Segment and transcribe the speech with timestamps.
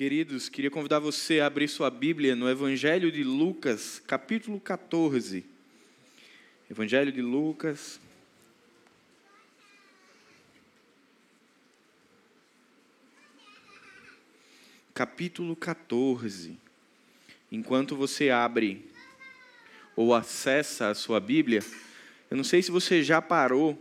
[0.00, 5.44] Queridos, queria convidar você a abrir sua Bíblia no Evangelho de Lucas, capítulo 14.
[6.70, 8.00] Evangelho de Lucas.
[14.94, 16.56] Capítulo 14.
[17.52, 18.82] Enquanto você abre
[19.94, 21.62] ou acessa a sua Bíblia,
[22.30, 23.78] eu não sei se você já parou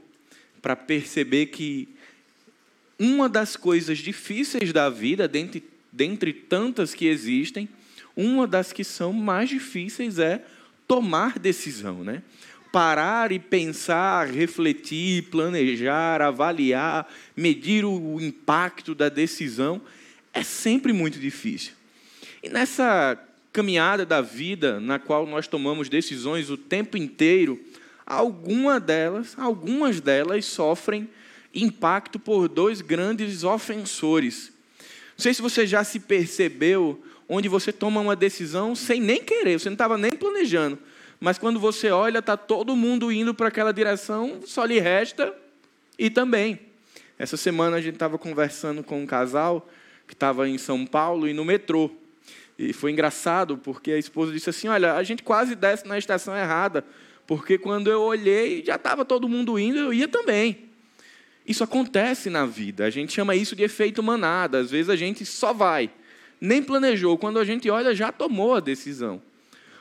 [0.62, 1.88] para perceber que
[3.00, 7.68] uma das coisas difíceis da vida, dentre dentre tantas que existem,
[8.16, 10.44] uma das que são mais difíceis é
[10.88, 12.24] tomar decisão, né?
[12.72, 19.82] Parar e pensar, refletir, planejar, avaliar, medir o impacto da decisão
[20.34, 21.74] é sempre muito difícil.
[22.44, 23.18] E nessa
[23.52, 27.60] caminhada da vida, na qual nós tomamos decisões o tempo inteiro,
[28.06, 31.10] alguma delas, algumas delas sofrem
[31.54, 34.52] impacto por dois grandes ofensores
[35.20, 39.60] não sei se você já se percebeu onde você toma uma decisão sem nem querer,
[39.60, 40.80] você não estava nem planejando.
[41.20, 45.36] Mas quando você olha, está todo mundo indo para aquela direção, só lhe resta
[45.98, 46.58] e também.
[47.18, 49.70] Essa semana a gente estava conversando com um casal
[50.08, 51.92] que estava em São Paulo e no metrô.
[52.58, 56.34] E foi engraçado, porque a esposa disse assim: Olha, a gente quase desce na estação
[56.34, 56.86] errada,
[57.28, 60.69] porque quando eu olhei, já estava todo mundo indo, eu ia também.
[61.50, 64.60] Isso acontece na vida, a gente chama isso de efeito manada.
[64.60, 65.90] Às vezes a gente só vai,
[66.40, 69.20] nem planejou, quando a gente olha, já tomou a decisão.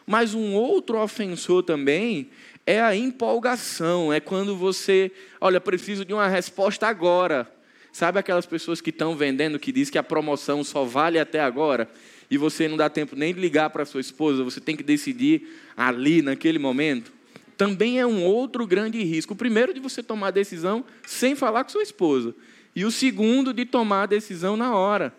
[0.06, 2.30] Mas um outro ofensor também
[2.64, 7.46] é a empolgação, é quando você, olha, preciso de uma resposta agora.
[7.92, 11.86] Sabe aquelas pessoas que estão vendendo que diz que a promoção só vale até agora?
[12.30, 15.46] E você não dá tempo nem de ligar para sua esposa, você tem que decidir
[15.76, 17.17] ali, naquele momento
[17.58, 19.34] também é um outro grande risco.
[19.34, 22.32] O primeiro, de você tomar a decisão sem falar com sua esposa.
[22.74, 25.12] E o segundo, de tomar a decisão na hora.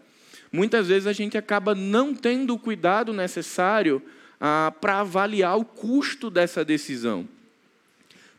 [0.49, 4.01] Muitas vezes a gente acaba não tendo o cuidado necessário
[4.39, 7.27] ah, para avaliar o custo dessa decisão.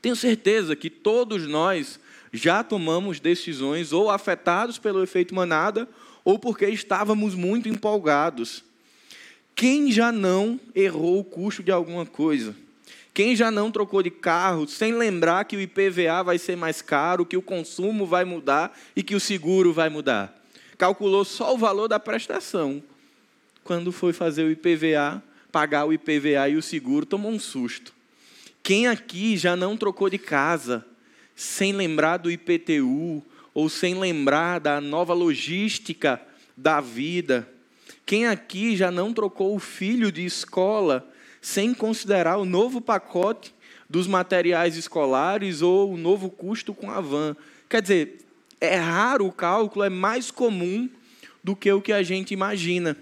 [0.00, 2.00] Tenho certeza que todos nós
[2.32, 5.86] já tomamos decisões ou afetados pelo efeito manada
[6.24, 8.64] ou porque estávamos muito empolgados.
[9.54, 12.56] Quem já não errou o custo de alguma coisa?
[13.20, 17.26] Quem já não trocou de carro sem lembrar que o IPVA vai ser mais caro,
[17.26, 20.42] que o consumo vai mudar e que o seguro vai mudar?
[20.78, 22.82] Calculou só o valor da prestação.
[23.62, 25.22] Quando foi fazer o IPVA,
[25.52, 27.92] pagar o IPVA e o seguro, tomou um susto.
[28.62, 30.82] Quem aqui já não trocou de casa
[31.36, 36.18] sem lembrar do IPTU ou sem lembrar da nova logística
[36.56, 37.46] da vida?
[38.06, 41.06] Quem aqui já não trocou o filho de escola
[41.40, 43.54] sem considerar o novo pacote
[43.88, 47.36] dos materiais escolares ou o novo custo com a van.
[47.68, 48.18] Quer dizer,
[48.60, 50.88] é raro o cálculo, é mais comum
[51.42, 52.96] do que o que a gente imagina.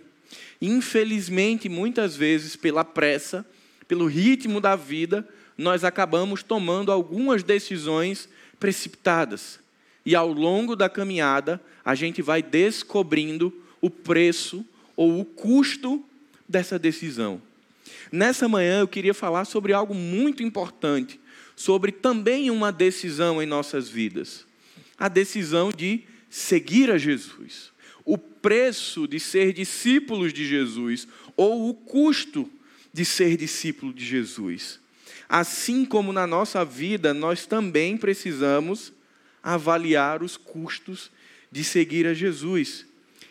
[0.61, 3.45] Infelizmente, muitas vezes, pela pressa,
[3.87, 8.29] pelo ritmo da vida, nós acabamos tomando algumas decisões
[8.59, 9.59] precipitadas.
[10.07, 14.65] E ao longo da caminhada, a gente vai descobrindo o preço
[14.97, 16.05] ou o custo
[16.49, 17.43] dessa decisão.
[18.11, 21.21] Nessa manhã eu queria falar sobre algo muito importante,
[21.57, 24.47] sobre também uma decisão em nossas vidas.
[24.99, 27.73] A decisão de seguir a Jesus.
[28.05, 32.51] O preço de ser discípulos de Jesus, ou o custo
[32.93, 34.81] de ser discípulo de Jesus.
[35.29, 38.93] Assim como na nossa vida, nós também precisamos
[39.43, 41.11] avaliar os custos
[41.51, 42.87] de seguir a Jesus.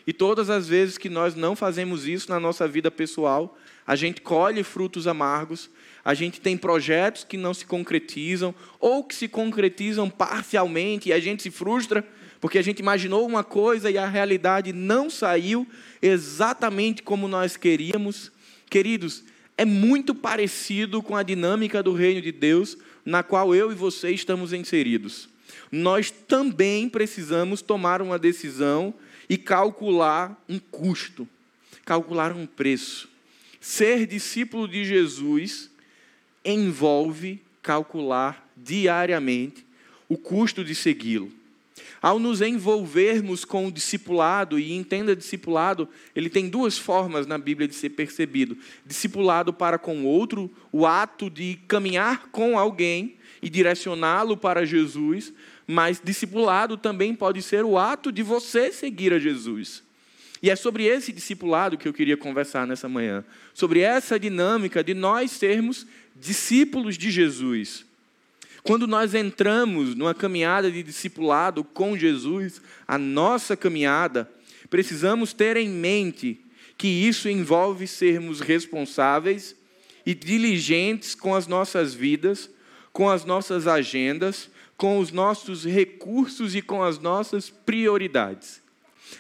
[0.05, 4.19] E todas as vezes que nós não fazemos isso na nossa vida pessoal, a gente
[4.21, 5.69] colhe frutos amargos,
[6.03, 11.19] a gente tem projetos que não se concretizam ou que se concretizam parcialmente e a
[11.19, 12.05] gente se frustra
[12.39, 15.67] porque a gente imaginou uma coisa e a realidade não saiu
[16.01, 18.31] exatamente como nós queríamos.
[18.69, 19.23] Queridos,
[19.57, 24.11] é muito parecido com a dinâmica do reino de Deus na qual eu e você
[24.11, 25.29] estamos inseridos.
[25.71, 28.93] Nós também precisamos tomar uma decisão
[29.29, 31.27] e calcular um custo,
[31.85, 33.09] calcular um preço.
[33.67, 35.69] Ser discípulo de Jesus
[36.43, 39.65] envolve calcular diariamente
[40.07, 41.29] o custo de segui-lo.
[42.01, 47.67] Ao nos envolvermos com o discipulado, e entenda discipulado, ele tem duas formas na Bíblia
[47.67, 54.37] de ser percebido: discipulado para com outro, o ato de caminhar com alguém e direcioná-lo
[54.37, 55.33] para Jesus,
[55.67, 59.85] mas discipulado também pode ser o ato de você seguir a Jesus.
[60.41, 63.23] E é sobre esse discipulado que eu queria conversar nessa manhã,
[63.53, 65.85] sobre essa dinâmica de nós sermos
[66.15, 67.85] discípulos de Jesus.
[68.63, 74.29] Quando nós entramos numa caminhada de discipulado com Jesus, a nossa caminhada,
[74.69, 76.39] precisamos ter em mente
[76.77, 79.55] que isso envolve sermos responsáveis
[80.05, 82.49] e diligentes com as nossas vidas,
[82.93, 88.61] com as nossas agendas, com os nossos recursos e com as nossas prioridades.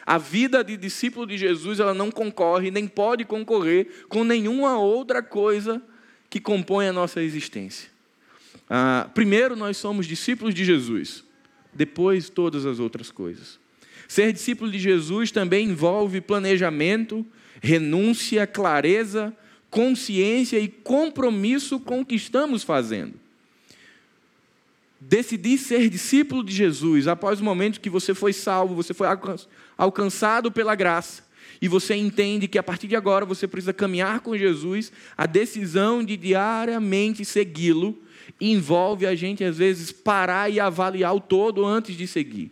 [0.05, 5.21] A vida de discípulo de Jesus, ela não concorre, nem pode concorrer com nenhuma outra
[5.21, 5.81] coisa
[6.29, 7.89] que compõe a nossa existência.
[8.69, 11.23] Ah, primeiro, nós somos discípulos de Jesus,
[11.73, 13.59] depois, todas as outras coisas.
[14.07, 17.25] Ser discípulo de Jesus também envolve planejamento,
[17.61, 19.35] renúncia, clareza,
[19.69, 23.13] consciência e compromisso com o que estamos fazendo.
[24.99, 29.07] Decidir ser discípulo de Jesus após o momento que você foi salvo, você foi
[29.77, 31.27] alcançado pela graça,
[31.61, 36.03] e você entende que a partir de agora você precisa caminhar com Jesus, a decisão
[36.03, 37.97] de diariamente segui-lo
[38.39, 42.51] envolve a gente, às vezes, parar e avaliar o todo antes de seguir.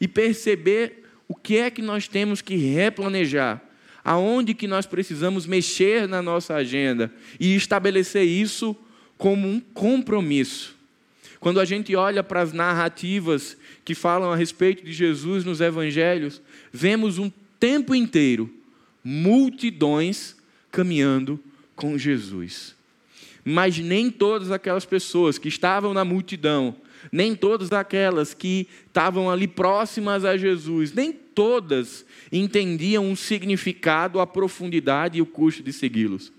[0.00, 3.62] E perceber o que é que nós temos que replanejar,
[4.04, 8.76] aonde que nós precisamos mexer na nossa agenda e estabelecer isso
[9.16, 10.76] como um compromisso.
[11.42, 16.40] Quando a gente olha para as narrativas que falam a respeito de Jesus nos evangelhos,
[16.72, 17.28] vemos um
[17.58, 18.48] tempo inteiro
[19.02, 20.36] multidões
[20.70, 21.40] caminhando
[21.74, 22.76] com Jesus.
[23.44, 26.76] Mas nem todas aquelas pessoas que estavam na multidão,
[27.10, 34.26] nem todas aquelas que estavam ali próximas a Jesus, nem todas entendiam o significado, a
[34.28, 36.30] profundidade e o custo de segui-los.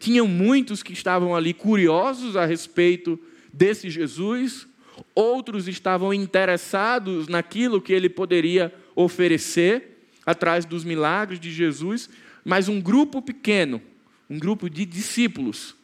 [0.00, 3.16] Tinham muitos que estavam ali curiosos a respeito
[3.52, 4.66] desse Jesus,
[5.14, 12.08] outros estavam interessados naquilo que ele poderia oferecer, atrás dos milagres de Jesus,
[12.44, 13.82] mas um grupo pequeno,
[14.30, 15.74] um grupo de discípulos,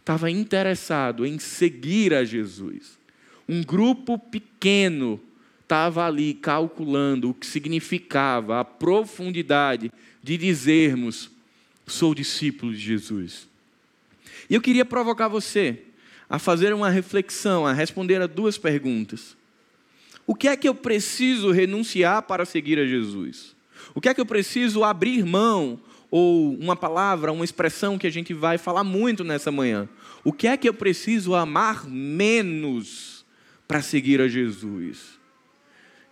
[0.00, 2.98] estava interessado em seguir a Jesus.
[3.48, 5.20] Um grupo pequeno
[5.62, 9.92] estava ali calculando o que significava a profundidade
[10.22, 11.30] de dizermos:
[11.86, 13.48] sou discípulo de Jesus.
[14.48, 15.82] E eu queria provocar você
[16.32, 19.36] a fazer uma reflexão, a responder a duas perguntas.
[20.26, 23.54] O que é que eu preciso renunciar para seguir a Jesus?
[23.94, 25.78] O que é que eu preciso abrir mão?
[26.10, 29.86] Ou uma palavra, uma expressão que a gente vai falar muito nessa manhã.
[30.24, 33.26] O que é que eu preciso amar menos
[33.68, 35.18] para seguir a Jesus?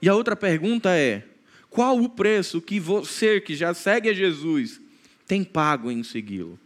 [0.02, 1.24] E a outra pergunta é:
[1.70, 4.82] qual o preço que você que já segue a Jesus
[5.26, 6.58] tem pago em segui-lo?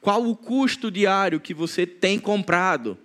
[0.00, 2.96] Qual o custo diário que você tem comprado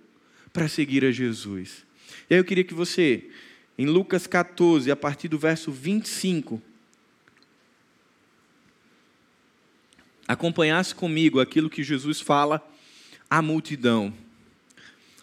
[0.52, 1.84] para seguir a Jesus?
[2.30, 3.28] E aí eu queria que você,
[3.76, 6.62] em Lucas 14, a partir do verso 25,
[10.26, 12.66] acompanhasse comigo aquilo que Jesus fala
[13.28, 14.12] à multidão.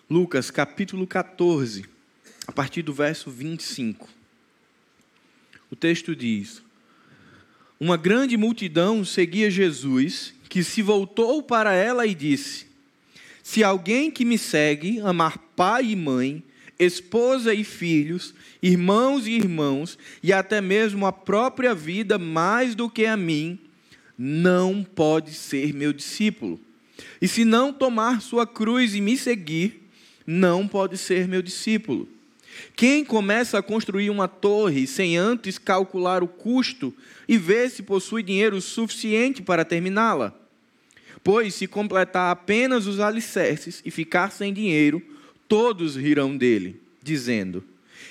[0.10, 1.86] Lucas capítulo 14,
[2.46, 4.10] a partir do verso 25.
[5.72, 6.62] O texto diz:
[7.80, 12.66] Uma grande multidão seguia Jesus, que se voltou para ela e disse:
[13.42, 16.44] Se alguém que me segue amar pai e mãe,
[16.78, 23.06] esposa e filhos, irmãos e irmãos, e até mesmo a própria vida mais do que
[23.06, 23.58] a mim,
[24.18, 26.60] não pode ser meu discípulo.
[27.22, 29.90] E se não tomar sua cruz e me seguir,
[30.28, 32.10] não pode ser meu discípulo.
[32.76, 36.94] Quem começa a construir uma torre sem antes calcular o custo
[37.26, 40.41] e ver se possui dinheiro suficiente para terminá-la?
[41.24, 45.02] Pois se completar apenas os alicerces e ficar sem dinheiro,
[45.48, 47.64] todos rirão dele, dizendo: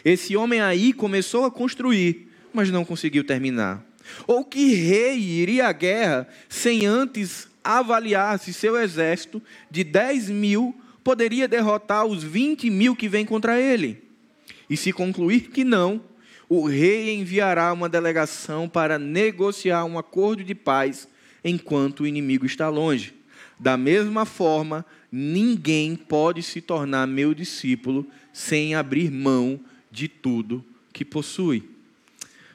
[0.04, 3.84] Esse homem aí começou a construir, mas não conseguiu terminar.
[4.26, 10.74] Ou que rei iria à guerra sem antes avaliar se seu exército de 10 mil
[11.04, 14.02] poderia derrotar os 20 mil que vêm contra ele?
[14.68, 16.00] E se concluir que não,
[16.48, 21.08] o rei enviará uma delegação para negociar um acordo de paz
[21.44, 23.14] enquanto o inimigo está longe.
[23.58, 31.04] Da mesma forma, ninguém pode se tornar meu discípulo sem abrir mão de tudo que
[31.04, 31.64] possui.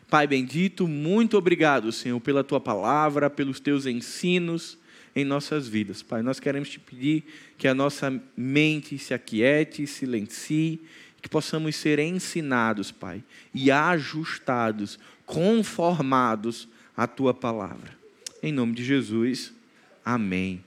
[0.09, 4.77] Pai bendito, muito obrigado, Senhor, pela tua palavra, pelos teus ensinos
[5.15, 6.03] em nossas vidas.
[6.03, 7.23] Pai, nós queremos te pedir
[7.57, 10.79] que a nossa mente se aquiete, silencie,
[11.21, 13.23] que possamos ser ensinados, Pai,
[13.53, 17.94] e ajustados, conformados à tua palavra.
[18.45, 19.51] Em nome de Jesus,
[20.05, 20.63] amém.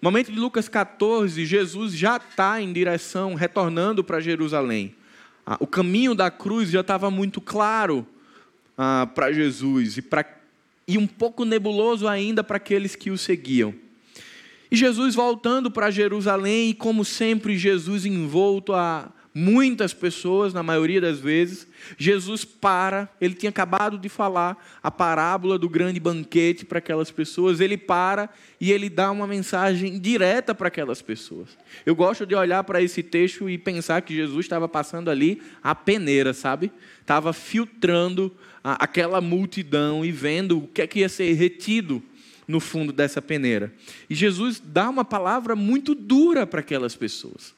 [0.00, 4.94] momento de Lucas 14, Jesus já está em direção, retornando para Jerusalém.
[5.44, 8.06] Ah, o caminho da cruz já estava muito claro
[8.78, 10.24] ah, para Jesus e, pra,
[10.88, 13.74] e um pouco nebuloso ainda para aqueles que o seguiam.
[14.70, 20.98] E Jesus voltando para Jerusalém, e como sempre, Jesus envolto a muitas pessoas, na maioria
[20.98, 26.78] das vezes, Jesus para, ele tinha acabado de falar a parábola do grande banquete para
[26.78, 31.50] aquelas pessoas, ele para e ele dá uma mensagem direta para aquelas pessoas.
[31.84, 35.74] Eu gosto de olhar para esse texto e pensar que Jesus estava passando ali a
[35.74, 36.72] peneira, sabe?
[37.02, 42.02] Estava filtrando aquela multidão e vendo o que é que ia ser retido
[42.48, 43.70] no fundo dessa peneira.
[44.08, 47.55] E Jesus dá uma palavra muito dura para aquelas pessoas.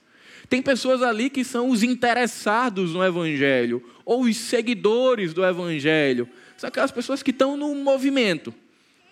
[0.48, 6.28] Tem pessoas ali que são os interessados no Evangelho, ou os seguidores do Evangelho.
[6.56, 8.54] São aquelas pessoas que estão no movimento,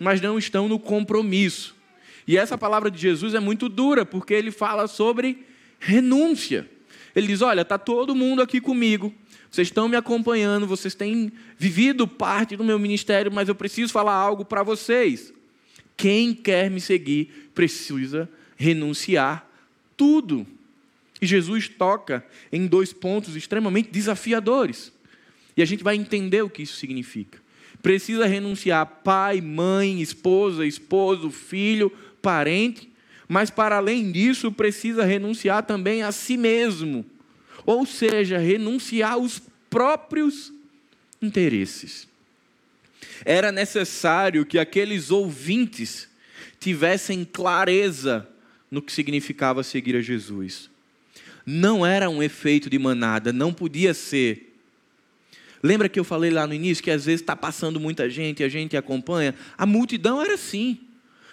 [0.00, 1.76] mas não estão no compromisso.
[2.26, 5.44] E essa palavra de Jesus é muito dura, porque ele fala sobre
[5.78, 6.68] renúncia.
[7.14, 9.14] Ele diz: Olha, está todo mundo aqui comigo,
[9.50, 14.14] vocês estão me acompanhando, vocês têm vivido parte do meu ministério, mas eu preciso falar
[14.14, 15.32] algo para vocês.
[15.96, 19.48] Quem quer me seguir precisa renunciar
[19.96, 20.46] tudo.
[21.20, 24.92] E Jesus toca em dois pontos extremamente desafiadores.
[25.56, 27.38] E a gente vai entender o que isso significa.
[27.82, 32.90] Precisa renunciar pai, mãe, esposa, esposo, filho, parente,
[33.28, 37.04] mas para além disso, precisa renunciar também a si mesmo.
[37.64, 40.52] Ou seja, renunciar aos próprios
[41.20, 42.06] interesses.
[43.24, 46.08] Era necessário que aqueles ouvintes
[46.60, 48.28] tivessem clareza
[48.70, 50.70] no que significava seguir a Jesus
[51.46, 54.54] não era um efeito de manada, não podia ser.
[55.62, 58.44] Lembra que eu falei lá no início que às vezes está passando muita gente e
[58.44, 59.32] a gente acompanha?
[59.56, 60.78] A multidão era assim.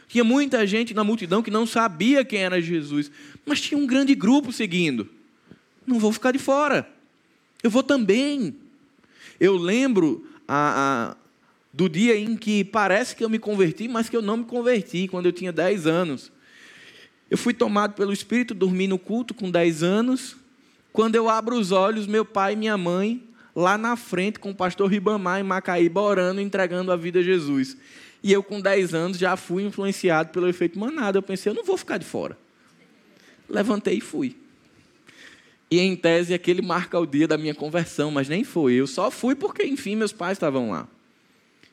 [0.08, 3.10] Tinha muita gente na multidão que não sabia quem era Jesus,
[3.44, 5.10] mas tinha um grande grupo seguindo.
[5.88, 6.88] Não vou ficar de fora,
[7.64, 8.56] eu vou também.
[9.40, 11.18] Eu lembro a, a,
[11.74, 15.08] do dia em que parece que eu me converti, mas que eu não me converti,
[15.08, 16.32] quando eu tinha 10 anos.
[17.34, 20.36] Eu fui tomado pelo Espírito, dormi no culto com 10 anos.
[20.92, 23.24] Quando eu abro os olhos, meu pai e minha mãe,
[23.56, 27.76] lá na frente, com o pastor Ribamar em Macaíba, orando, entregando a vida a Jesus.
[28.22, 31.18] E eu, com 10 anos, já fui influenciado pelo efeito manada.
[31.18, 32.38] Eu pensei, eu não vou ficar de fora.
[33.50, 34.38] Levantei e fui.
[35.72, 38.74] E em tese, aquele marca o dia da minha conversão, mas nem foi.
[38.74, 40.88] Eu só fui porque, enfim, meus pais estavam lá.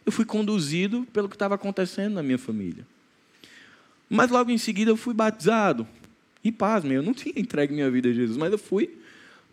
[0.06, 2.86] Eu fui conduzido pelo que estava acontecendo na minha família.
[4.10, 5.86] Mas logo em seguida eu fui batizado.
[6.42, 8.98] E pasme, eu não tinha entregue minha vida a Jesus, mas eu fui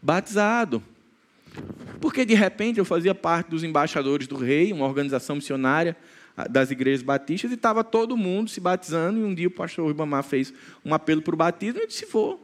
[0.01, 0.81] batizado.
[2.01, 5.95] Porque de repente eu fazia parte dos embaixadores do rei, uma organização missionária
[6.49, 9.19] das igrejas batistas, e estava todo mundo se batizando.
[9.19, 10.51] E um dia o pastor Ribamar fez
[10.83, 12.43] um apelo para o batismo, e eu disse: vou.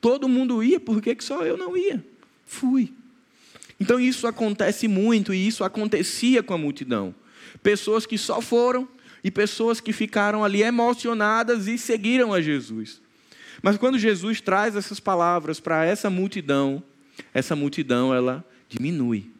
[0.00, 2.04] Todo mundo ia, por que só eu não ia?
[2.44, 2.92] Fui.
[3.78, 7.14] Então isso acontece muito, e isso acontecia com a multidão.
[7.62, 8.88] Pessoas que só foram
[9.22, 13.00] e pessoas que ficaram ali emocionadas e seguiram a Jesus.
[13.62, 16.82] Mas quando Jesus traz essas palavras para essa multidão,
[17.32, 19.30] essa multidão ela diminui.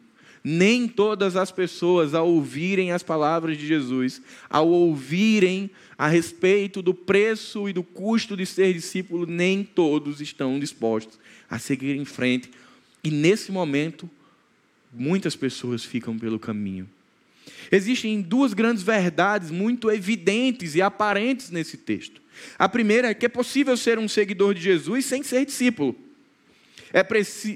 [0.43, 6.93] Nem todas as pessoas, ao ouvirem as palavras de Jesus, ao ouvirem a respeito do
[6.93, 11.17] preço e do custo de ser discípulo, nem todos estão dispostos
[11.49, 12.51] a seguir em frente.
[13.01, 14.09] E nesse momento,
[14.91, 16.89] muitas pessoas ficam pelo caminho.
[17.71, 22.21] Existem duas grandes verdades muito evidentes e aparentes nesse texto.
[22.57, 25.95] A primeira é que é possível ser um seguidor de Jesus sem ser discípulo.
[26.93, 26.99] É,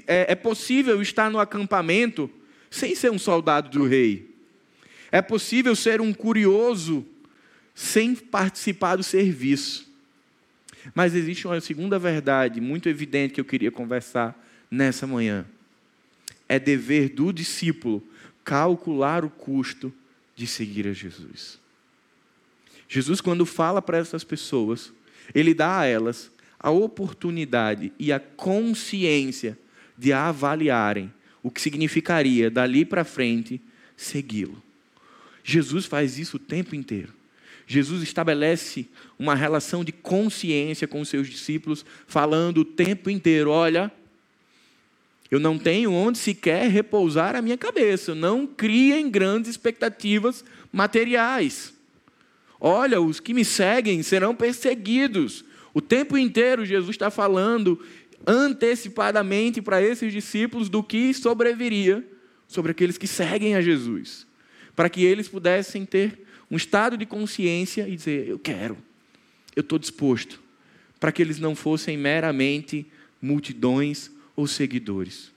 [0.08, 2.30] é, é possível estar no acampamento
[2.70, 4.36] sem ser um soldado do rei.
[5.12, 7.06] É possível ser um curioso
[7.74, 9.88] sem participar do serviço.
[10.96, 14.36] Mas existe uma segunda verdade muito evidente que eu queria conversar
[14.70, 15.46] nessa manhã.
[16.50, 18.04] É dever do discípulo
[18.48, 19.94] calcular o custo
[20.34, 21.60] de seguir a Jesus.
[22.88, 24.94] Jesus, quando fala para essas pessoas,
[25.36, 29.60] ele dá a elas a oportunidade e a consciência
[29.98, 31.14] de avaliarem
[31.44, 33.60] o que significaria dali para frente
[33.98, 34.64] segui-lo.
[35.44, 37.14] Jesus faz isso o tempo inteiro.
[37.68, 38.88] Jesus estabelece
[39.20, 43.92] uma relação de consciência com os seus discípulos, falando o tempo inteiro: olha,
[45.30, 48.16] eu não tenho onde sequer repousar a minha cabeça.
[48.16, 51.74] Não criem grandes expectativas materiais.
[52.60, 55.44] Olha, os que me seguem serão perseguidos.
[55.74, 57.80] O tempo inteiro Jesus está falando
[58.26, 62.06] antecipadamente para esses discípulos do que sobreviria
[62.48, 64.26] sobre aqueles que seguem a Jesus,
[64.76, 66.20] para que eles pudessem ter
[66.50, 68.78] um estado de consciência e dizer: Eu quero,
[69.56, 70.42] eu estou disposto,
[71.00, 72.86] para que eles não fossem meramente
[73.22, 75.32] multidões ou seguidores.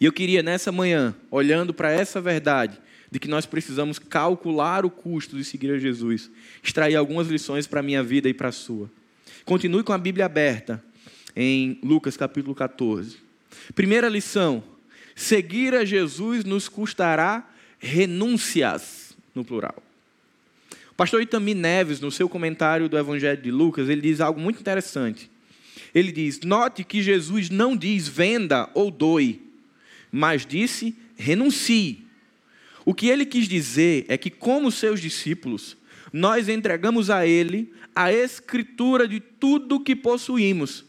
[0.00, 2.80] E eu queria nessa manhã, olhando para essa verdade,
[3.10, 6.30] de que nós precisamos calcular o custo de seguir a Jesus,
[6.62, 8.90] extrair algumas lições para a minha vida e para a sua.
[9.44, 10.82] Continue com a Bíblia aberta
[11.36, 13.18] em Lucas capítulo 14.
[13.74, 14.62] Primeira lição:
[15.14, 19.82] seguir a Jesus nos custará renúncias, no plural.
[20.90, 24.60] O pastor Itami Neves, no seu comentário do Evangelho de Lucas, ele diz algo muito
[24.60, 25.30] interessante.
[25.94, 29.40] Ele diz: Note que Jesus não diz venda ou doe,
[30.10, 32.04] mas disse renuncie.
[32.84, 35.76] O que ele quis dizer é que, como seus discípulos,
[36.12, 40.84] nós entregamos a ele a escritura de tudo que possuímos.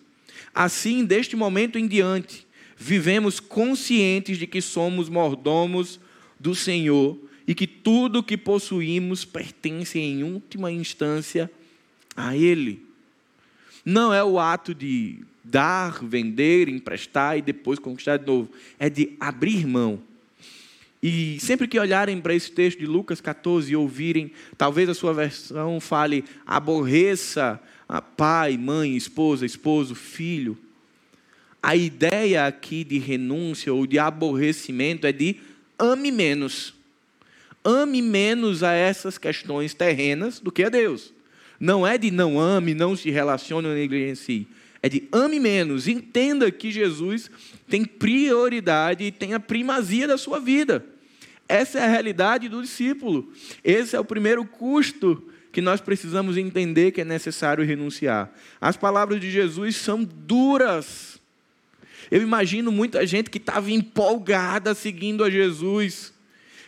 [0.54, 6.00] Assim, deste momento em diante, vivemos conscientes de que somos mordomos
[6.40, 11.52] do Senhor e que tudo que possuímos pertence em última instância
[12.16, 12.86] a Ele.
[13.86, 18.50] Não é o ato de dar, vender, emprestar e depois conquistar de novo.
[18.80, 20.02] É de abrir mão.
[21.02, 25.14] E sempre que olharem para esse texto de Lucas 14 e ouvirem, talvez a sua
[25.14, 27.60] versão fale: aborreça
[27.90, 30.58] a pai, mãe, esposa, esposo, filho.
[31.62, 35.38] A ideia aqui de renúncia ou de aborrecimento é de
[35.78, 36.74] ame menos.
[37.64, 41.14] Ame menos a essas questões terrenas do que a Deus.
[41.62, 44.48] Não é de não ame, não se relacione ou negligencie.
[44.82, 45.88] É de ame menos.
[45.88, 47.30] Entenda que Jesus
[47.70, 50.84] tem prioridade e tem a primazia da sua vida.
[51.48, 53.32] Essa é a realidade do discípulo.
[53.64, 58.34] Esse é o primeiro custo que nós precisamos entender que é necessário renunciar.
[58.60, 61.22] As palavras de Jesus são duras.
[62.10, 66.12] Eu imagino muita gente que estava empolgada seguindo a Jesus.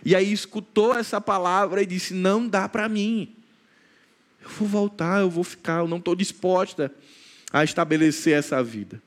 [0.06, 3.34] E aí escutou essa palavra e disse: Não dá para mim.
[4.44, 6.92] Eu vou voltar, eu vou ficar, eu não estou disposta
[7.52, 9.02] a estabelecer essa vida.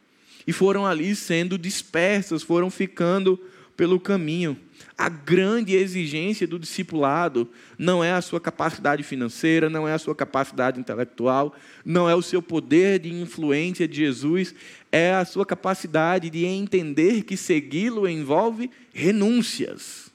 [0.47, 3.39] E foram ali sendo dispersas, foram ficando
[3.77, 4.57] pelo caminho.
[4.97, 10.15] A grande exigência do discipulado não é a sua capacidade financeira, não é a sua
[10.15, 14.55] capacidade intelectual, não é o seu poder de influência de Jesus,
[14.91, 20.11] é a sua capacidade de entender que segui-lo envolve renúncias.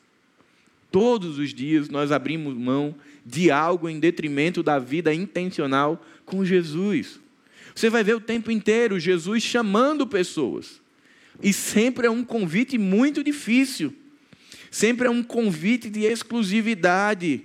[0.89, 7.19] Todos os dias nós abrimos mão de algo em detrimento da vida intencional com Jesus.
[7.75, 10.81] Você vai ver o tempo inteiro Jesus chamando pessoas.
[11.41, 13.93] E sempre é um convite muito difícil.
[14.69, 17.43] Sempre é um convite de exclusividade.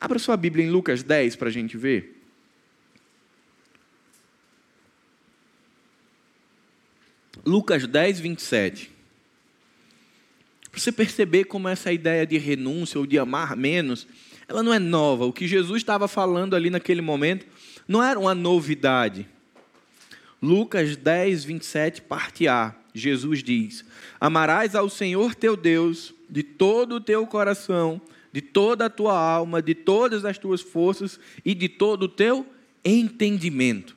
[0.00, 2.20] Abra sua Bíblia em Lucas 10 para a gente ver.
[7.44, 8.90] Lucas 10, 27.
[10.70, 14.06] Para você perceber como essa ideia de renúncia ou de amar menos,
[14.50, 15.24] ela não é nova.
[15.24, 17.46] O que Jesus estava falando ali naquele momento
[17.86, 19.28] não era uma novidade.
[20.42, 22.74] Lucas 10, 27, parte A.
[22.92, 23.84] Jesus diz:
[24.20, 28.00] Amarás ao Senhor teu Deus de todo o teu coração,
[28.32, 32.44] de toda a tua alma, de todas as tuas forças e de todo o teu
[32.84, 33.96] entendimento.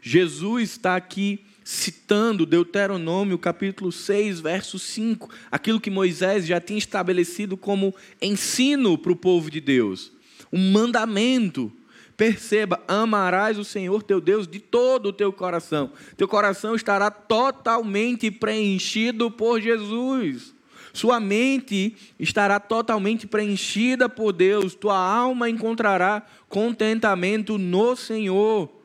[0.00, 7.56] Jesus está aqui citando Deuteronômio capítulo 6, verso 5, aquilo que Moisés já tinha estabelecido
[7.56, 10.12] como ensino para o povo de Deus,
[10.52, 11.72] um mandamento
[12.16, 15.90] Perceba, amarás o Senhor teu Deus de todo o teu coração.
[16.18, 20.52] Teu coração estará totalmente preenchido por Jesus.
[20.92, 24.74] Sua mente estará totalmente preenchida por Deus.
[24.74, 28.79] Tua alma encontrará contentamento no Senhor.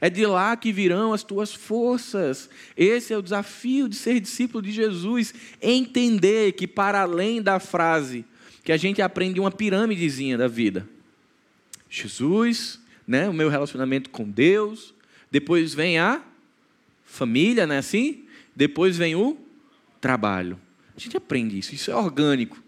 [0.00, 2.48] É de lá que virão as tuas forças.
[2.76, 5.34] Esse é o desafio de ser discípulo de Jesus.
[5.60, 8.24] Entender que, para além da frase,
[8.64, 10.88] que a gente aprende uma pirâmidezinha da vida
[11.90, 14.94] Jesus, né, o meu relacionamento com Deus,
[15.28, 16.22] depois vem a
[17.04, 18.24] família, não é assim?
[18.54, 19.36] Depois vem o
[20.00, 20.58] trabalho.
[20.96, 22.62] A gente aprende isso, isso é orgânico.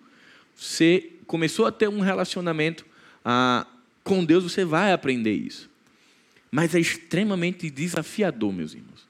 [0.56, 2.84] Você começou a ter um relacionamento
[3.24, 3.64] ah,
[4.02, 5.70] com Deus, você vai aprender isso.
[6.54, 9.08] Mas é extremamente desafiador, meus irmãos.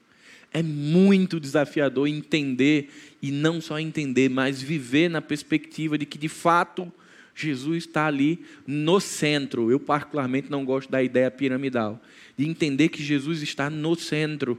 [0.52, 2.88] É muito desafiador entender,
[3.20, 6.92] e não só entender, mas viver na perspectiva de que, de fato,
[7.34, 9.72] Jesus está ali no centro.
[9.72, 12.00] Eu, particularmente, não gosto da ideia piramidal,
[12.38, 14.56] de entender que Jesus está no centro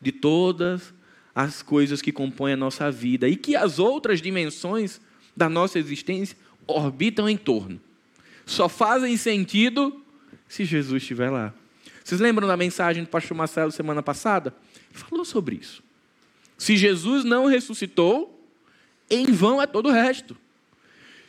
[0.00, 0.94] de todas
[1.34, 5.00] as coisas que compõem a nossa vida e que as outras dimensões
[5.36, 7.78] da nossa existência orbitam em torno.
[8.46, 10.02] Só fazem sentido
[10.48, 11.54] se Jesus estiver lá.
[12.04, 14.54] Vocês lembram da mensagem do pastor Marcelo semana passada?
[14.90, 15.82] Ele falou sobre isso.
[16.58, 18.40] Se Jesus não ressuscitou,
[19.10, 20.36] em vão é todo o resto.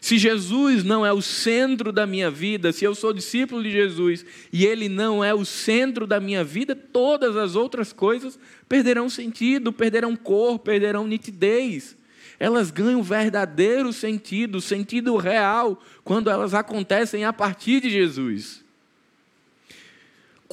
[0.04, 4.26] Se Jesus não é o centro da minha vida, se eu sou discípulo de Jesus
[4.52, 9.72] e ele não é o centro da minha vida, todas as outras coisas perderão sentido,
[9.72, 11.96] perderão cor, perderão nitidez.
[12.38, 18.63] Elas ganham verdadeiro sentido, sentido real, quando elas acontecem a partir de Jesus.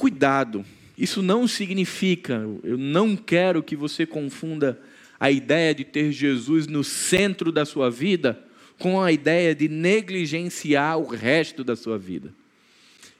[0.01, 0.65] Cuidado,
[0.97, 4.81] Isso não significa, eu não quero que você confunda
[5.19, 8.43] a ideia de ter Jesus no centro da sua vida
[8.79, 12.33] com a ideia de negligenciar o resto da sua vida.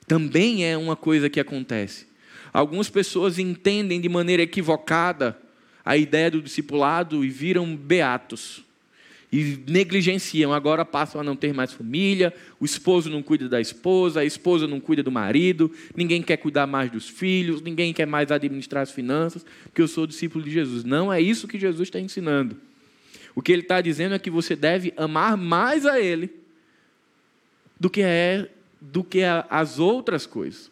[0.07, 2.07] Também é uma coisa que acontece.
[2.51, 5.37] Algumas pessoas entendem de maneira equivocada
[5.85, 8.63] a ideia do discipulado e viram beatos
[9.31, 14.19] e negligenciam, agora passam a não ter mais família, o esposo não cuida da esposa,
[14.19, 18.29] a esposa não cuida do marido, ninguém quer cuidar mais dos filhos, ninguém quer mais
[18.29, 20.83] administrar as finanças, porque eu sou discípulo de Jesus.
[20.83, 22.57] Não é isso que Jesus está ensinando.
[23.33, 26.29] O que ele está dizendo é que você deve amar mais a Ele
[27.79, 30.69] do que, é, do que as outras coisas.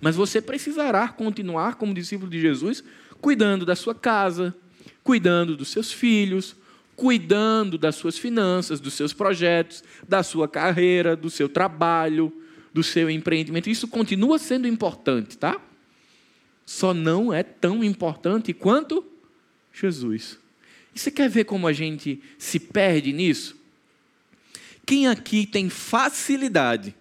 [0.00, 2.84] Mas você precisará continuar como discípulo de Jesus,
[3.20, 4.54] cuidando da sua casa,
[5.02, 6.54] cuidando dos seus filhos,
[6.96, 12.32] cuidando das suas finanças, dos seus projetos, da sua carreira, do seu trabalho,
[12.72, 13.70] do seu empreendimento.
[13.70, 15.60] Isso continua sendo importante, tá?
[16.66, 19.04] Só não é tão importante quanto
[19.72, 20.38] Jesus.
[20.94, 23.56] E você quer ver como a gente se perde nisso?
[24.86, 26.94] Quem aqui tem facilidade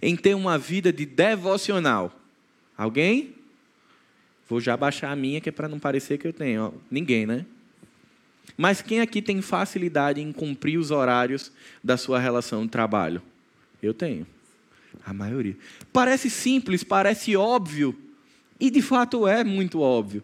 [0.00, 2.18] em ter uma vida de devocional?
[2.76, 3.34] Alguém?
[4.48, 6.74] Vou já baixar a minha, que é para não parecer que eu tenho.
[6.90, 7.44] Ninguém, né?
[8.56, 13.22] Mas quem aqui tem facilidade em cumprir os horários da sua relação de trabalho?
[13.82, 14.26] Eu tenho.
[15.04, 15.56] A maioria.
[15.92, 17.96] Parece simples, parece óbvio.
[18.58, 20.22] E de fato é muito óbvio.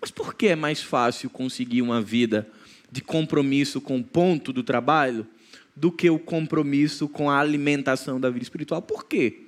[0.00, 2.48] Mas por que é mais fácil conseguir uma vida
[2.90, 5.26] de compromisso com o ponto do trabalho
[5.74, 8.82] do que o compromisso com a alimentação da vida espiritual?
[8.82, 9.40] Por quê?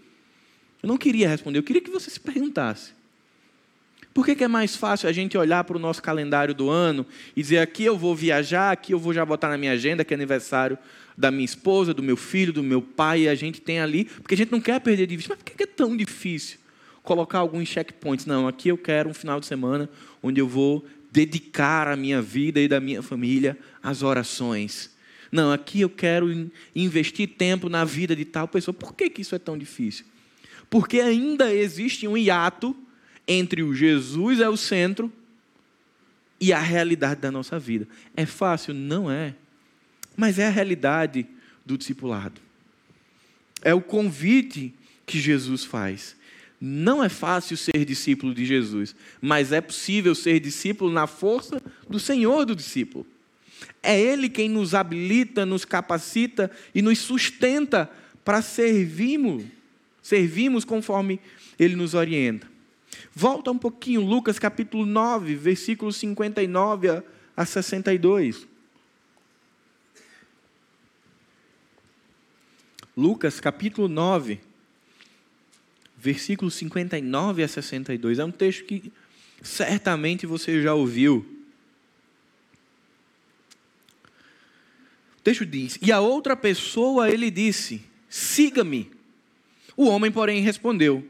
[0.83, 2.98] Eu não queria responder, eu queria que você se perguntasse.
[4.19, 7.07] Por que, que é mais fácil a gente olhar para o nosso calendário do ano
[7.37, 10.13] e dizer aqui eu vou viajar, aqui eu vou já botar na minha agenda que
[10.13, 10.77] é aniversário
[11.17, 14.35] da minha esposa, do meu filho, do meu pai, e a gente tem ali, porque
[14.35, 15.35] a gente não quer perder de vista.
[15.35, 16.59] Mas por que é tão difícil
[17.05, 18.27] colocar alguns checkpoints?
[18.27, 19.89] Não, aqui eu quero um final de semana
[20.21, 24.91] onde eu vou dedicar a minha vida e da minha família às orações.
[25.31, 28.75] Não, aqui eu quero investir tempo na vida de tal pessoa.
[28.75, 30.05] Por que, que isso é tão difícil?
[30.69, 32.75] Porque ainda existe um hiato
[33.29, 35.13] entre o Jesus é o centro
[36.41, 37.87] e a realidade da nossa vida.
[38.17, 38.73] É fácil?
[38.73, 39.35] Não é.
[40.17, 41.27] Mas é a realidade
[41.65, 42.41] do discipulado.
[43.63, 46.17] É o convite que Jesus faz.
[46.61, 52.01] Não é fácil ser discípulo de Jesus, mas é possível ser discípulo na força do
[52.01, 53.07] Senhor do discípulo.
[53.83, 57.89] É Ele quem nos habilita, nos capacita e nos sustenta
[58.25, 59.45] para servirmos,
[60.03, 61.21] servirmos conforme
[61.59, 62.49] Ele nos orienta.
[63.21, 67.03] Volta um pouquinho, Lucas capítulo 9, versículos 59
[67.37, 68.47] a 62.
[72.97, 74.39] Lucas capítulo 9,
[75.97, 78.21] versículos 59 a 62.
[78.21, 78.93] É um texto que
[79.43, 81.27] certamente você já ouviu.
[85.19, 88.93] O texto diz: E a outra pessoa ele disse: Siga-me.
[89.77, 91.05] O homem, porém, respondeu: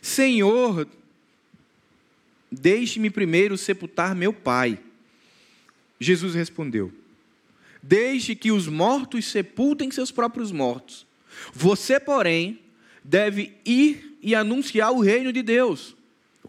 [0.00, 0.86] Senhor,
[2.50, 4.78] Deixe-me primeiro sepultar meu pai.
[6.00, 6.92] Jesus respondeu:
[7.82, 11.06] Deixe que os mortos sepultem seus próprios mortos.
[11.52, 12.58] Você, porém,
[13.04, 15.94] deve ir e anunciar o reino de Deus.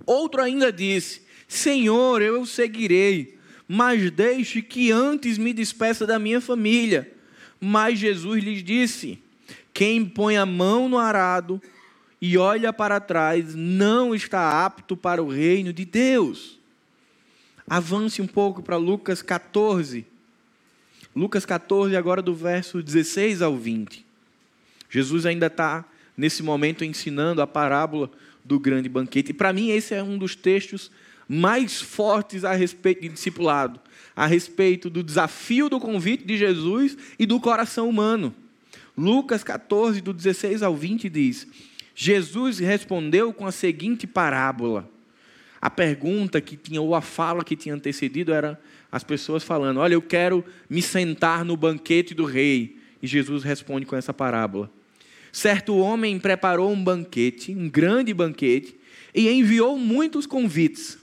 [0.05, 6.39] Outro ainda disse: Senhor, eu o seguirei, mas deixe que antes me despeça da minha
[6.39, 7.12] família.
[7.59, 9.19] Mas Jesus lhes disse:
[9.73, 11.62] Quem põe a mão no arado
[12.21, 16.60] e olha para trás, não está apto para o reino de Deus.
[17.67, 20.05] Avance um pouco para Lucas 14.
[21.15, 24.05] Lucas 14, agora do verso 16 ao 20.
[24.89, 25.86] Jesus ainda está,
[26.17, 28.12] nesse momento, ensinando a parábola
[28.43, 29.32] do grande banquete.
[29.32, 30.91] E para mim, esse é um dos textos
[31.27, 33.79] mais fortes a respeito de discipulado,
[34.15, 38.34] a respeito do desafio do convite de Jesus e do coração humano.
[38.97, 41.47] Lucas 14, do 16 ao 20 diz:
[42.01, 44.89] Jesus respondeu com a seguinte parábola.
[45.59, 48.57] A pergunta que tinha, ou a fala que tinha antecedido, era
[48.89, 52.77] as pessoas falando: Olha, eu quero me sentar no banquete do rei.
[53.03, 54.71] E Jesus responde com essa parábola.
[55.29, 58.77] Certo homem preparou um banquete, um grande banquete,
[59.13, 60.97] e enviou muitos convites.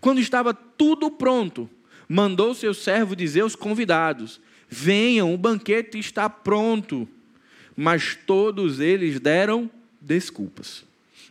[0.00, 1.68] Quando estava tudo pronto,
[2.08, 7.06] mandou seu servo dizer aos convidados: Venham, o banquete está pronto.
[7.76, 9.70] Mas todos eles deram
[10.04, 10.84] desculpas.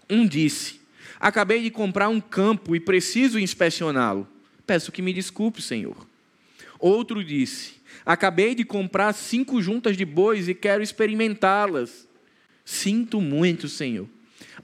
[0.10, 0.82] Um disse:
[1.20, 4.28] Acabei de comprar um campo e preciso inspecioná-lo.
[4.66, 5.96] Peço que me desculpe, Senhor.
[6.80, 12.08] Outro disse: Acabei de comprar cinco juntas de bois e quero experimentá-las.
[12.66, 14.08] Sinto muito, Senhor.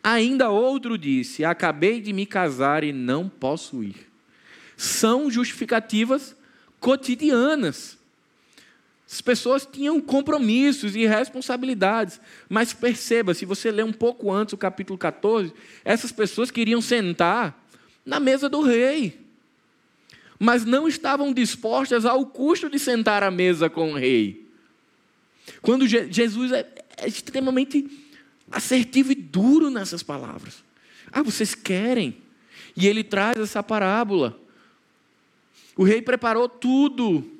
[0.04, 4.10] Ainda outro disse: Acabei de me casar e não posso ir.
[4.76, 6.36] São justificativas
[6.80, 7.99] cotidianas.
[9.12, 12.22] As pessoas tinham compromissos e responsabilidades.
[12.48, 15.52] Mas perceba, se você ler um pouco antes o capítulo 14,
[15.84, 17.67] essas pessoas queriam sentar
[18.06, 19.19] na mesa do rei.
[20.38, 24.48] Mas não estavam dispostas ao custo de sentar à mesa com o rei.
[25.62, 27.89] Quando Jesus é, é extremamente
[28.52, 30.63] assertivo e duro nessas palavras.
[31.12, 32.15] Ah, vocês querem?
[32.78, 34.39] E ele traz essa parábola.
[35.76, 37.38] O rei preparou tudo.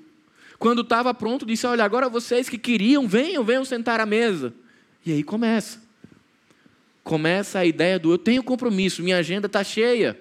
[0.60, 4.54] Quando estava pronto, disse: Olha, agora vocês que queriam, venham, venham sentar à mesa.
[5.06, 5.82] E aí começa.
[7.02, 10.20] Começa a ideia do: Eu tenho compromisso, minha agenda está cheia.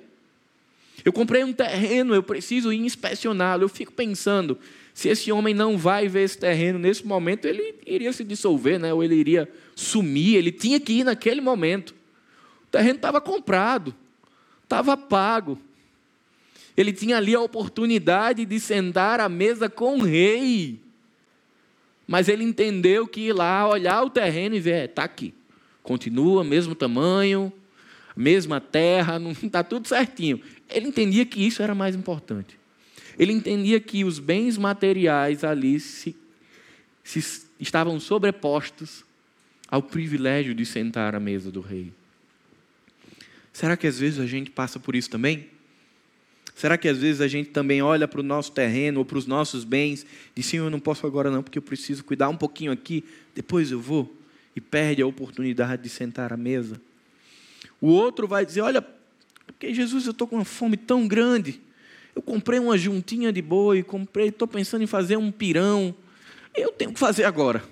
[1.05, 3.65] Eu comprei um terreno, eu preciso ir inspecioná-lo.
[3.65, 4.57] Eu fico pensando:
[4.95, 8.95] se esse homem não vai ver esse terreno nesse momento, ele iria se dissolver, né?
[8.95, 11.95] ou ele iria sumir, ele tinha que ir naquele momento.
[12.65, 13.95] O terreno estava comprado,
[14.63, 15.59] estava pago.
[16.79, 20.79] Ele tinha ali a oportunidade de sentar à mesa com o rei.
[22.07, 25.35] Mas ele entendeu que ir lá, olhar o terreno e ver, está aqui.
[25.83, 27.53] Continua, mesmo tamanho,
[28.17, 30.41] mesma terra, está tudo certinho.
[30.71, 32.57] Ele entendia que isso era mais importante.
[33.19, 36.15] Ele entendia que os bens materiais ali se,
[37.03, 39.05] se estavam sobrepostos
[39.69, 41.93] ao privilégio de sentar à mesa do rei.
[43.53, 45.58] Será que às vezes a gente passa por isso também?
[46.59, 49.29] Será que às vezes a gente também olha para o nosso terreno ou para os
[49.29, 52.73] nossos bens e sim, eu não posso agora não, porque eu preciso cuidar um pouquinho
[52.73, 54.13] aqui, depois eu vou,
[54.57, 56.81] e perde a oportunidade de sentar à mesa?
[57.81, 58.85] O outro vai dizer, olha,
[59.47, 61.61] porque Jesus, eu estou com uma fome tão grande,
[62.13, 65.95] eu comprei uma juntinha de boi, comprei, estou pensando em fazer um pirão.
[66.57, 67.63] Eu tenho que fazer agora.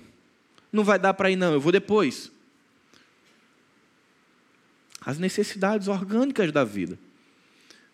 [0.72, 2.30] Não vai dar para ir, não, eu vou depois.
[5.00, 6.96] As necessidades orgânicas da vida.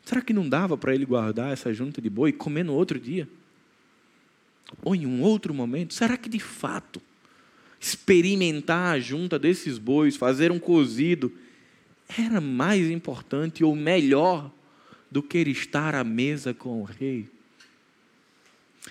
[0.05, 2.99] Será que não dava para ele guardar essa junta de boi e comer no outro
[2.99, 3.29] dia?
[4.83, 5.95] Ou em um outro momento?
[5.95, 7.01] Será que de fato
[7.83, 11.33] experimentar a junta desses bois, fazer um cozido,
[12.17, 14.53] era mais importante ou melhor
[15.11, 17.29] do que estar à mesa com o rei.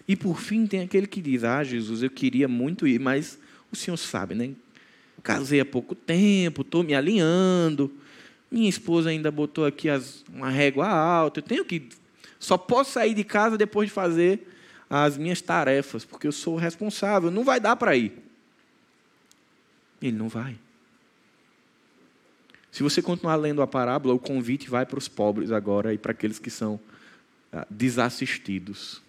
[0.05, 3.39] E por fim tem aquele que diz: Ah, Jesus, eu queria muito ir, mas
[3.71, 4.51] o senhor sabe, né?
[5.23, 7.91] Casei há pouco tempo, estou me alinhando.
[8.51, 11.39] Minha esposa ainda botou aqui as, uma régua alta.
[11.39, 11.87] Eu tenho que.
[12.37, 14.47] Só posso sair de casa depois de fazer
[14.89, 17.31] as minhas tarefas, porque eu sou responsável.
[17.31, 18.11] Não vai dar para ir.
[20.01, 20.57] Ele não vai.
[22.71, 26.11] Se você continuar lendo a parábola, o convite vai para os pobres agora e para
[26.11, 26.79] aqueles que são
[27.53, 29.01] ah, desassistidos.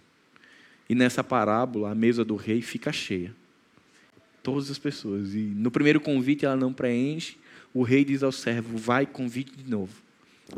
[0.88, 3.34] E nessa parábola, a mesa do rei fica cheia.
[4.42, 5.34] Todas as pessoas.
[5.34, 7.36] E no primeiro convite ela não preenche.
[7.74, 9.94] O rei diz ao servo: vai, convite de novo,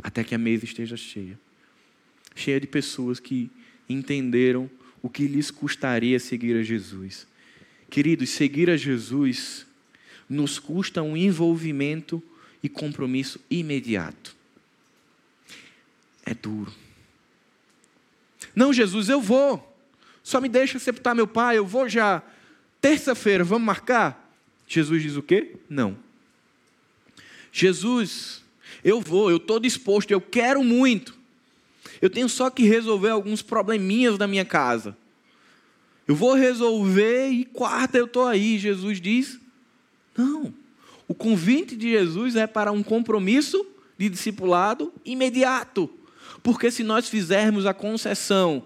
[0.02, 1.38] até que a mesa esteja cheia.
[2.34, 3.50] Cheia de pessoas que
[3.88, 4.68] entenderam
[5.02, 7.26] o que lhes custaria seguir a Jesus.
[7.90, 9.66] Queridos, seguir a Jesus
[10.28, 12.22] nos custa um envolvimento
[12.62, 14.34] e compromisso imediato.
[16.24, 16.72] É duro.
[18.56, 19.70] Não, Jesus, eu vou.
[20.22, 22.22] Só me deixa sepultar meu pai, eu vou já.
[22.80, 24.32] Terça-feira, vamos marcar?
[24.66, 25.56] Jesus diz o quê?
[25.68, 25.96] Não.
[27.56, 28.42] Jesus,
[28.82, 31.14] eu vou, eu estou disposto, eu quero muito.
[32.02, 34.96] Eu tenho só que resolver alguns probleminhas da minha casa.
[36.06, 38.58] Eu vou resolver e quarta eu estou aí.
[38.58, 39.38] Jesus diz:
[40.16, 40.52] Não.
[41.06, 43.64] O convite de Jesus é para um compromisso
[43.96, 45.88] de discipulado imediato.
[46.42, 48.64] Porque se nós fizermos a concessão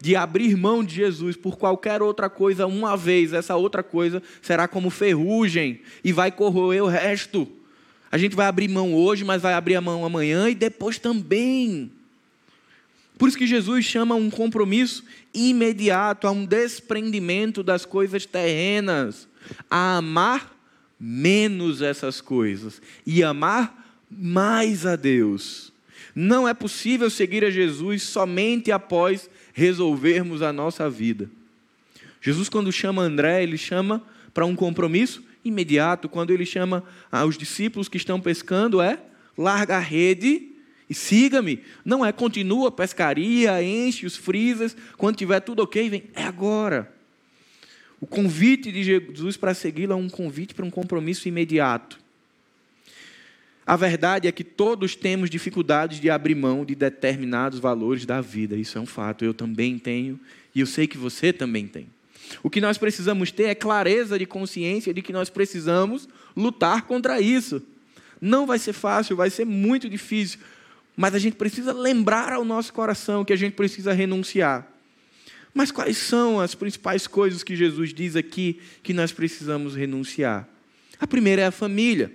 [0.00, 4.66] de abrir mão de Jesus por qualquer outra coisa uma vez, essa outra coisa será
[4.66, 7.46] como ferrugem e vai corroer o resto.
[8.12, 11.90] A gente vai abrir mão hoje, mas vai abrir a mão amanhã e depois também.
[13.16, 19.26] Por isso que Jesus chama um compromisso imediato, a um desprendimento das coisas terrenas,
[19.70, 20.54] a amar
[21.00, 25.72] menos essas coisas e amar mais a Deus.
[26.14, 31.30] Não é possível seguir a Jesus somente após resolvermos a nossa vida.
[32.20, 34.02] Jesus, quando chama André, ele chama
[34.34, 36.08] para um compromisso imediato.
[36.08, 38.98] Quando ele chama aos discípulos que estão pescando, é
[39.36, 40.48] larga a rede
[40.88, 41.62] e siga-me.
[41.84, 46.04] Não é continua a pescaria, enche os freezers, quando tiver tudo ok, vem.
[46.14, 46.92] É agora.
[48.00, 52.00] O convite de Jesus para segui-lo é um convite para um compromisso imediato.
[53.64, 58.56] A verdade é que todos temos dificuldades de abrir mão de determinados valores da vida.
[58.56, 59.24] Isso é um fato.
[59.24, 60.18] Eu também tenho
[60.52, 61.86] e eu sei que você também tem.
[62.42, 67.20] O que nós precisamos ter é clareza de consciência de que nós precisamos lutar contra
[67.20, 67.62] isso.
[68.20, 70.38] Não vai ser fácil, vai ser muito difícil,
[70.96, 74.68] mas a gente precisa lembrar ao nosso coração que a gente precisa renunciar.
[75.54, 80.48] Mas quais são as principais coisas que Jesus diz aqui que nós precisamos renunciar?
[80.98, 82.12] A primeira é a família.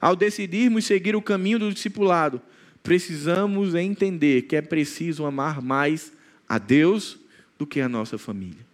[0.00, 2.40] Ao decidirmos seguir o caminho do discipulado,
[2.82, 6.12] precisamos entender que é preciso amar mais
[6.46, 7.18] a Deus
[7.58, 8.73] do que a nossa família.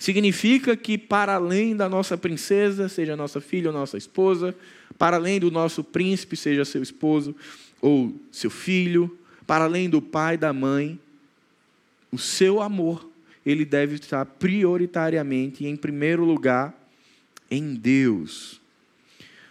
[0.00, 4.56] Significa que, para além da nossa princesa, seja nossa filha ou nossa esposa,
[4.98, 7.36] para além do nosso príncipe, seja seu esposo
[7.82, 10.98] ou seu filho, para além do pai da mãe,
[12.10, 13.06] o seu amor,
[13.44, 16.74] ele deve estar prioritariamente, em primeiro lugar,
[17.50, 18.58] em Deus.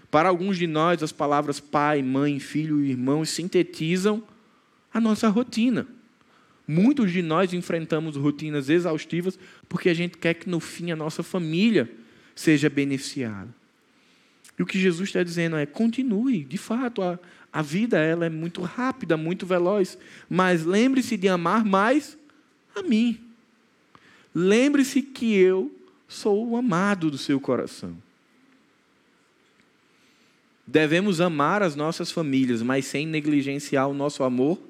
[0.09, 4.23] Para alguns de nós, as palavras pai, mãe, filho e irmão sintetizam
[4.91, 5.85] a nossa rotina.
[6.71, 11.23] Muitos de nós enfrentamos rotinas exaustivas porque a gente quer que no fim a nossa
[11.23, 11.89] família
[12.35, 13.49] seja beneficiada.
[14.55, 17.17] E o que Jesus está dizendo é: continue, de fato, a,
[17.51, 19.97] a vida ela é muito rápida, muito veloz,
[20.29, 22.15] mas lembre-se de amar mais
[22.75, 23.19] a mim.
[24.35, 25.75] Lembre-se que eu
[26.07, 27.97] sou o amado do seu coração.
[30.67, 34.61] Devemos amar as nossas famílias, mas sem negligenciar o nosso amor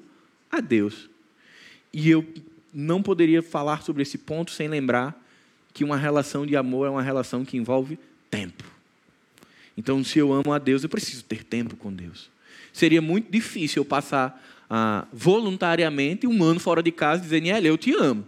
[0.50, 1.09] a Deus.
[1.92, 2.26] E eu
[2.72, 5.20] não poderia falar sobre esse ponto sem lembrar
[5.72, 7.98] que uma relação de amor é uma relação que envolve
[8.30, 8.64] tempo.
[9.76, 12.30] Então, se eu amo a Deus, eu preciso ter tempo com Deus.
[12.72, 17.78] Seria muito difícil eu passar ah, voluntariamente um ano fora de casa dizendo, Niel, eu
[17.78, 18.26] te amo.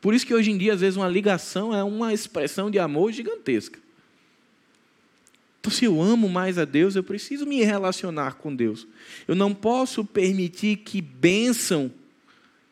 [0.00, 3.12] Por isso que hoje em dia, às vezes, uma ligação é uma expressão de amor
[3.12, 3.78] gigantesca.
[5.62, 8.84] Então, se eu amo mais a Deus, eu preciso me relacionar com Deus.
[9.28, 11.88] Eu não posso permitir que bênção,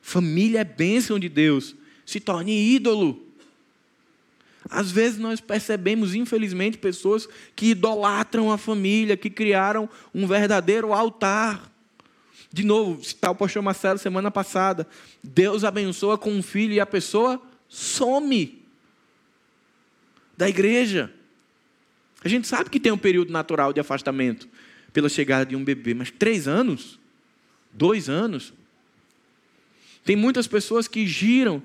[0.03, 3.25] família é bênção de Deus, se torne ídolo.
[4.69, 11.73] Às vezes nós percebemos, infelizmente, pessoas que idolatram a família, que criaram um verdadeiro altar.
[12.53, 14.85] De novo, citar o pastor Marcelo semana passada.
[15.23, 18.61] Deus abençoa com um filho e a pessoa some
[20.37, 21.15] da igreja.
[22.23, 24.49] A gente sabe que tem um período natural de afastamento
[24.93, 26.99] pela chegada de um bebê, mas três anos?
[27.73, 28.53] Dois anos?
[30.05, 31.63] Tem muitas pessoas que giram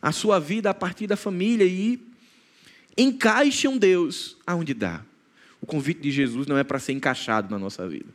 [0.00, 2.00] a sua vida a partir da família e
[2.96, 5.02] encaixam Deus aonde dá.
[5.60, 8.08] O convite de Jesus não é para ser encaixado na nossa vida.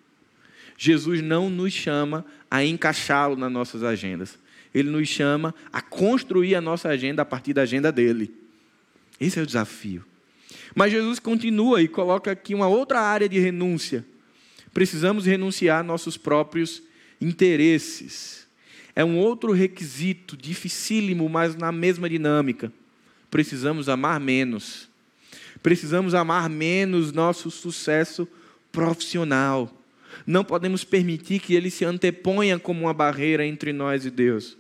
[0.77, 4.38] Jesus não nos chama a encaixá-lo nas nossas agendas.
[4.73, 8.33] Ele nos chama a construir a nossa agenda a partir da agenda dele.
[9.19, 10.03] Esse é o desafio.
[10.75, 14.05] Mas Jesus continua e coloca aqui uma outra área de renúncia.
[14.73, 16.81] Precisamos renunciar nossos próprios
[17.21, 18.47] interesses.
[18.95, 22.71] É um outro requisito, dificílimo, mas na mesma dinâmica.
[23.29, 24.89] Precisamos amar menos.
[25.62, 28.27] Precisamos amar menos nosso sucesso
[28.71, 29.71] profissional
[30.25, 34.57] não podemos permitir que ele se anteponha como uma barreira entre nós e Deus.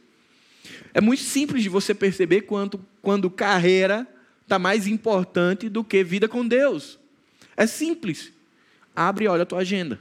[0.93, 4.07] É muito simples de você perceber quando, quando carreira
[4.43, 6.99] está mais importante do que vida com Deus.
[7.57, 8.31] É simples.
[8.95, 9.99] Abre e olha a tua agenda.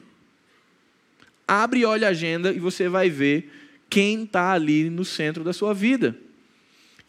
[1.46, 3.50] Abre e olha a agenda e você vai ver
[3.88, 6.16] quem está ali no centro da sua vida.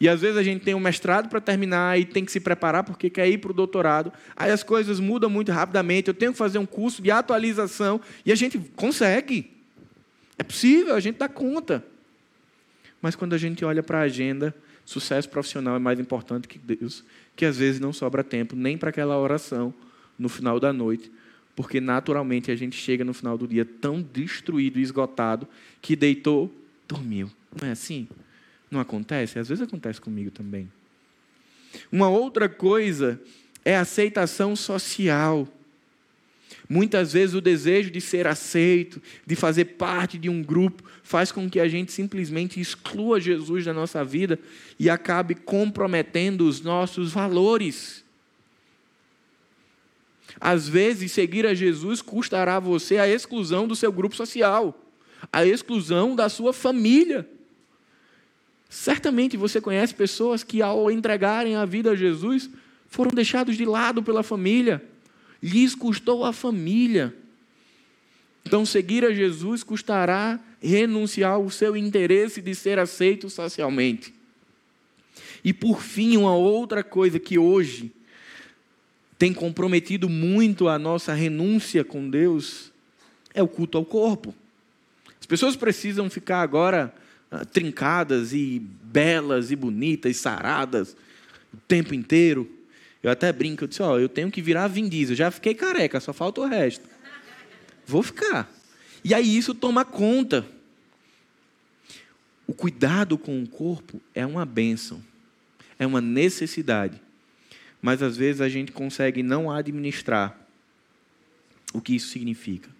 [0.00, 2.84] E às vezes a gente tem um mestrado para terminar e tem que se preparar
[2.84, 4.12] porque quer ir para o doutorado.
[4.36, 6.08] Aí as coisas mudam muito rapidamente.
[6.08, 9.50] Eu tenho que fazer um curso de atualização e a gente consegue.
[10.36, 11.84] É possível, a gente dá conta.
[13.00, 17.04] Mas quando a gente olha para a agenda, sucesso profissional é mais importante que Deus,
[17.34, 19.72] que às vezes não sobra tempo nem para aquela oração
[20.18, 21.10] no final da noite,
[21.56, 25.46] porque naturalmente a gente chega no final do dia tão destruído e esgotado
[25.80, 26.52] que deitou,
[26.88, 27.30] dormiu.
[27.60, 28.08] Não é assim?
[28.70, 29.38] Não acontece?
[29.38, 30.70] Às vezes acontece comigo também.
[31.90, 33.20] Uma outra coisa
[33.64, 35.48] é a aceitação social.
[36.68, 41.48] Muitas vezes o desejo de ser aceito, de fazer parte de um grupo, faz com
[41.48, 44.38] que a gente simplesmente exclua Jesus da nossa vida
[44.78, 48.02] e acabe comprometendo os nossos valores.
[50.40, 54.78] Às vezes, seguir a Jesus custará a você a exclusão do seu grupo social,
[55.30, 57.28] a exclusão da sua família.
[58.70, 62.50] Certamente você conhece pessoas que, ao entregarem a vida a Jesus,
[62.88, 64.82] foram deixados de lado pela família.
[65.44, 67.14] Lhes custou a família.
[68.46, 74.14] Então, seguir a Jesus custará renunciar ao seu interesse de ser aceito socialmente.
[75.44, 77.92] E, por fim, uma outra coisa que hoje
[79.18, 82.72] tem comprometido muito a nossa renúncia com Deus
[83.34, 84.34] é o culto ao corpo.
[85.20, 86.94] As pessoas precisam ficar agora
[87.30, 90.96] ah, trincadas e belas e bonitas, saradas
[91.52, 92.50] o tempo inteiro.
[93.04, 96.00] Eu até brinco, eu disse, ó, eu tenho que virar Vin Diesel, já fiquei careca,
[96.00, 96.88] só falta o resto.
[97.86, 98.50] Vou ficar.
[99.04, 100.46] E aí isso toma conta.
[102.46, 105.04] O cuidado com o corpo é uma bênção,
[105.78, 106.98] é uma necessidade.
[107.82, 110.40] Mas às vezes a gente consegue não administrar
[111.74, 112.70] o que isso significa.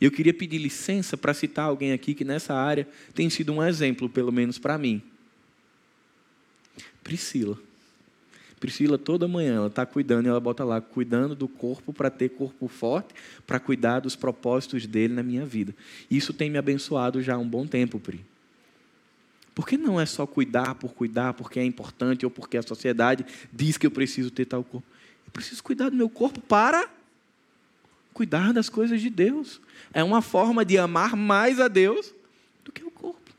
[0.00, 4.08] Eu queria pedir licença para citar alguém aqui que nessa área tem sido um exemplo,
[4.08, 5.02] pelo menos para mim.
[7.02, 7.58] Priscila.
[8.58, 12.30] Priscila, toda manhã, ela está cuidando e ela bota lá, cuidando do corpo para ter
[12.30, 13.14] corpo forte,
[13.46, 15.74] para cuidar dos propósitos dele na minha vida.
[16.10, 18.24] Isso tem me abençoado já há um bom tempo, Pri.
[19.54, 23.76] Porque não é só cuidar por cuidar, porque é importante ou porque a sociedade diz
[23.76, 24.86] que eu preciso ter tal corpo.
[25.26, 26.88] Eu preciso cuidar do meu corpo para
[28.12, 29.60] cuidar das coisas de Deus.
[29.92, 32.14] É uma forma de amar mais a Deus
[32.64, 33.30] do que o corpo.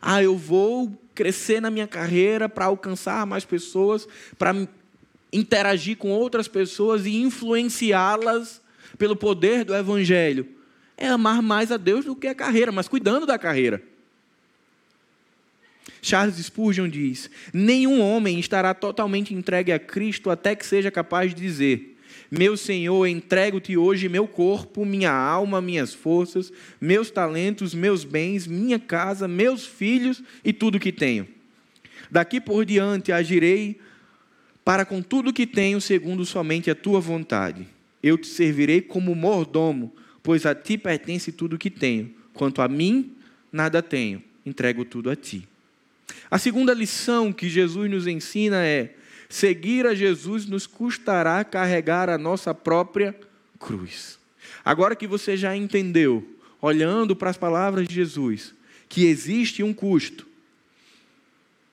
[0.00, 4.06] Ah, eu vou crescer na minha carreira para alcançar mais pessoas,
[4.38, 4.54] para
[5.32, 8.62] interagir com outras pessoas e influenciá-las
[8.96, 10.46] pelo poder do Evangelho.
[10.96, 13.82] É amar mais a Deus do que a carreira, mas cuidando da carreira.
[16.00, 21.40] Charles Spurgeon diz: Nenhum homem estará totalmente entregue a Cristo até que seja capaz de
[21.40, 21.97] dizer:
[22.30, 28.78] meu Senhor, entrego-te hoje meu corpo, minha alma, minhas forças, meus talentos, meus bens, minha
[28.78, 31.26] casa, meus filhos e tudo que tenho.
[32.10, 33.78] Daqui por diante agirei
[34.64, 37.66] para com tudo que tenho, segundo somente a tua vontade.
[38.02, 39.90] Eu te servirei como mordomo,
[40.22, 42.14] pois a ti pertence tudo que tenho.
[42.34, 43.12] Quanto a mim,
[43.50, 45.48] nada tenho, entrego tudo a ti.
[46.30, 48.94] A segunda lição que Jesus nos ensina é:
[49.28, 53.14] Seguir a Jesus nos custará carregar a nossa própria
[53.58, 54.18] cruz.
[54.64, 56.26] Agora que você já entendeu,
[56.60, 58.54] olhando para as palavras de Jesus,
[58.88, 60.26] que existe um custo,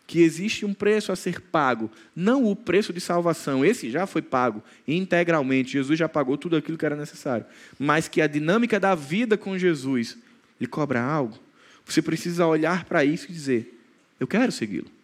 [0.07, 4.21] que existe um preço a ser pago, não o preço de salvação, esse já foi
[4.21, 7.45] pago integralmente, Jesus já pagou tudo aquilo que era necessário,
[7.79, 10.17] mas que a dinâmica da vida com Jesus
[10.59, 11.39] lhe cobra algo,
[11.85, 13.79] você precisa olhar para isso e dizer:
[14.19, 14.94] Eu quero segui-lo.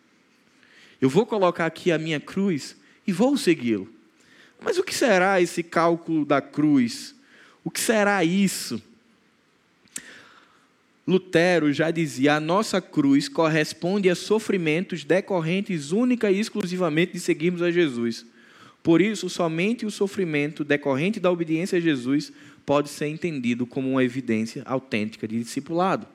[1.02, 2.76] Eu vou colocar aqui a minha cruz
[3.08, 3.90] e vou segui-lo.
[4.64, 7.16] Mas o que será esse cálculo da cruz?
[7.64, 8.80] O que será isso?
[11.08, 17.64] Lutero já dizia: a nossa cruz corresponde a sofrimentos decorrentes única e exclusivamente de seguirmos
[17.64, 18.24] a Jesus.
[18.84, 22.32] Por isso, somente o sofrimento decorrente da obediência a Jesus
[22.64, 26.08] pode ser entendido como uma evidência autêntica de discipulado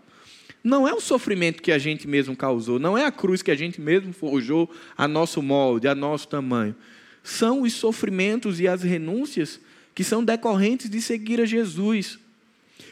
[0.66, 3.54] não é o sofrimento que a gente mesmo causou, não é a cruz que a
[3.54, 6.74] gente mesmo forjou a nosso molde, a nosso tamanho.
[7.22, 9.60] São os sofrimentos e as renúncias
[9.94, 12.18] que são decorrentes de seguir a Jesus.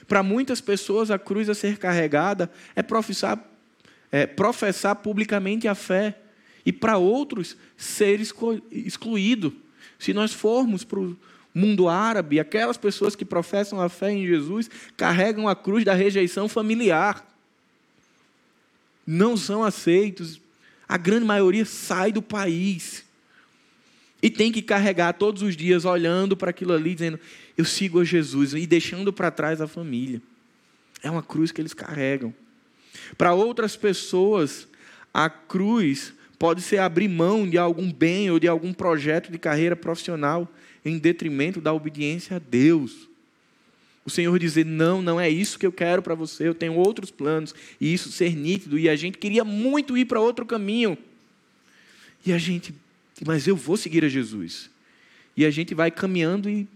[0.07, 3.45] Para muitas pessoas, a cruz a ser carregada é professar,
[4.13, 6.17] é, professar publicamente a fé.
[6.65, 8.21] E para outros, ser
[8.71, 9.53] excluído.
[9.99, 11.17] Se nós formos para o
[11.53, 16.49] mundo árabe, aquelas pessoas que professam a fé em Jesus carregam a cruz da rejeição
[16.49, 17.34] familiar
[19.07, 20.41] não são aceitos.
[20.89, 23.05] A grande maioria sai do país.
[24.23, 27.21] E tem que carregar todos os dias olhando para aquilo ali, dizendo:
[27.57, 30.21] Eu sigo a Jesus, e deixando para trás a família.
[31.03, 32.35] É uma cruz que eles carregam.
[33.19, 34.67] Para outras pessoas,
[35.13, 39.77] a cruz pode ser abrir mão de algum bem ou de algum projeto de carreira
[39.77, 40.51] profissional
[40.85, 43.09] em detrimento da obediência a Deus
[44.05, 47.11] o Senhor dizer: não, não é isso que eu quero para você, eu tenho outros
[47.11, 50.97] planos, e isso ser nítido, e a gente queria muito ir para outro caminho.
[52.27, 52.75] E a gente,
[53.27, 54.71] mas eu vou seguir a Jesus.
[55.37, 56.67] E a gente vai caminhando e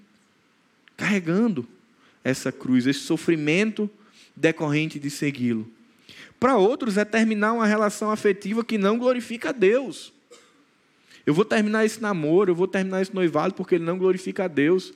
[0.96, 1.66] carregando
[2.24, 3.88] essa cruz, esse sofrimento
[4.34, 5.70] decorrente de segui-lo.
[6.40, 10.12] Para outros é terminar uma relação afetiva que não glorifica a Deus.
[11.26, 14.48] Eu vou terminar esse namoro, eu vou terminar esse noivado porque ele não glorifica a
[14.48, 14.92] Deus.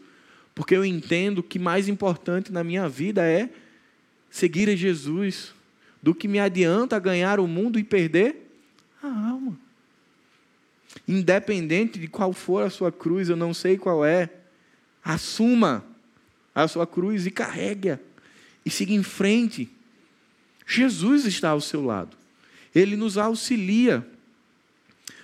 [0.55, 3.49] Porque eu entendo que mais importante na minha vida é
[4.31, 5.55] seguir a Jesus
[6.03, 8.51] do que me adianta ganhar o mundo e perder
[9.03, 9.59] a alma.
[11.07, 14.31] Independente de qual for a sua cruz, eu não sei qual é,
[15.03, 15.85] assuma
[16.55, 17.99] a sua cruz e carregue-a
[18.65, 19.71] e siga em frente.
[20.67, 22.17] Jesus está ao seu lado.
[22.75, 24.07] Ele nos auxilia.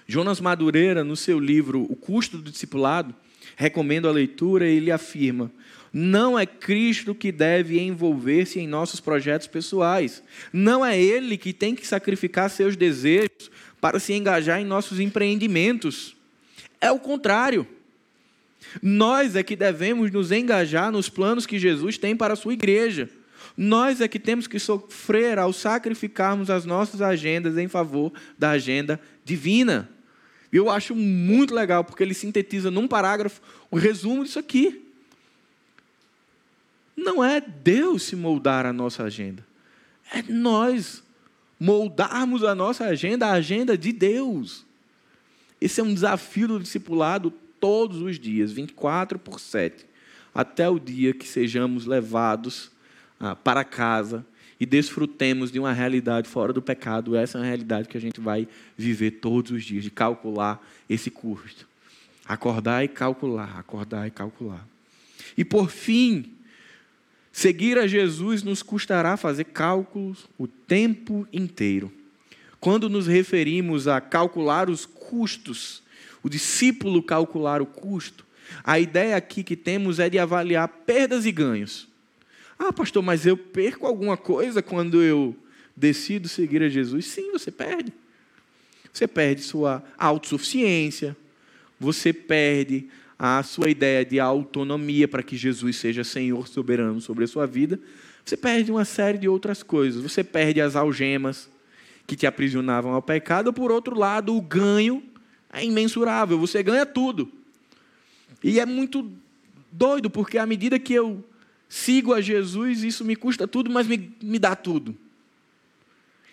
[0.07, 3.15] Jonas Madureira, no seu livro O Custo do Discipulado,
[3.59, 5.51] recomendo a leitura, ele afirma:
[5.93, 10.23] não é Cristo que deve envolver-se em nossos projetos pessoais.
[10.53, 13.51] Não é Ele que tem que sacrificar seus desejos
[13.81, 16.17] para se engajar em nossos empreendimentos.
[16.81, 17.67] É o contrário.
[18.81, 23.11] Nós é que devemos nos engajar nos planos que Jesus tem para a sua igreja.
[23.57, 29.01] Nós é que temos que sofrer ao sacrificarmos as nossas agendas em favor da agenda
[29.25, 29.91] divina.
[30.53, 33.41] E eu acho muito legal, porque ele sintetiza num parágrafo
[33.71, 34.85] o resumo disso aqui.
[36.97, 39.47] Não é Deus se moldar a nossa agenda,
[40.13, 41.03] é nós
[41.61, 44.65] moldarmos a nossa agenda, a agenda de Deus.
[45.61, 49.87] Esse é um desafio do discipulado todos os dias, 24 por 7,
[50.35, 52.71] até o dia que sejamos levados
[53.19, 54.25] ah, para casa
[54.61, 57.17] e desfrutemos de uma realidade fora do pecado.
[57.17, 61.11] Essa é uma realidade que a gente vai viver todos os dias, de calcular esse
[61.11, 61.67] custo.
[62.27, 64.67] Acordar e calcular, acordar e calcular.
[65.37, 66.33] E por fim,
[67.33, 71.93] seguir a Jesus nos custará fazer cálculos o tempo inteiro.
[72.61, 75.83] Quando nos referimos a calcular os custos,
[76.23, 78.27] o discípulo calcular o custo,
[78.65, 81.87] a ideia aqui que temos é de avaliar perdas e ganhos.
[82.59, 85.37] Ah, pastor, mas eu perco alguma coisa quando eu
[85.77, 87.07] decido seguir a Jesus?
[87.07, 87.93] Sim, você perde.
[88.93, 91.17] Você perde sua autossuficiência,
[91.79, 92.89] você perde
[93.19, 97.79] a sua ideia de autonomia para que Jesus seja Senhor soberano sobre a sua vida.
[98.25, 100.03] Você perde uma série de outras coisas.
[100.03, 101.49] Você perde as algemas
[102.07, 103.53] que te aprisionavam ao pecado.
[103.53, 105.03] Por outro lado, o ganho
[105.53, 106.39] é imensurável.
[106.39, 107.31] Você ganha tudo.
[108.43, 109.11] E é muito
[109.73, 111.25] doido, porque à medida que eu
[111.69, 114.97] sigo a Jesus, isso me custa tudo, mas me, me dá tudo.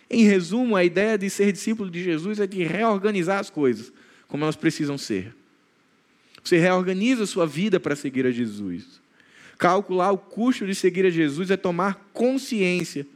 [0.09, 3.91] Em resumo, a ideia de ser discípulo de Jesus é de reorganizar as coisas
[4.27, 5.35] como elas precisam ser.
[6.43, 9.01] Você reorganiza a sua vida para seguir a Jesus.
[9.57, 13.07] Calcular o custo de seguir a Jesus é tomar consciência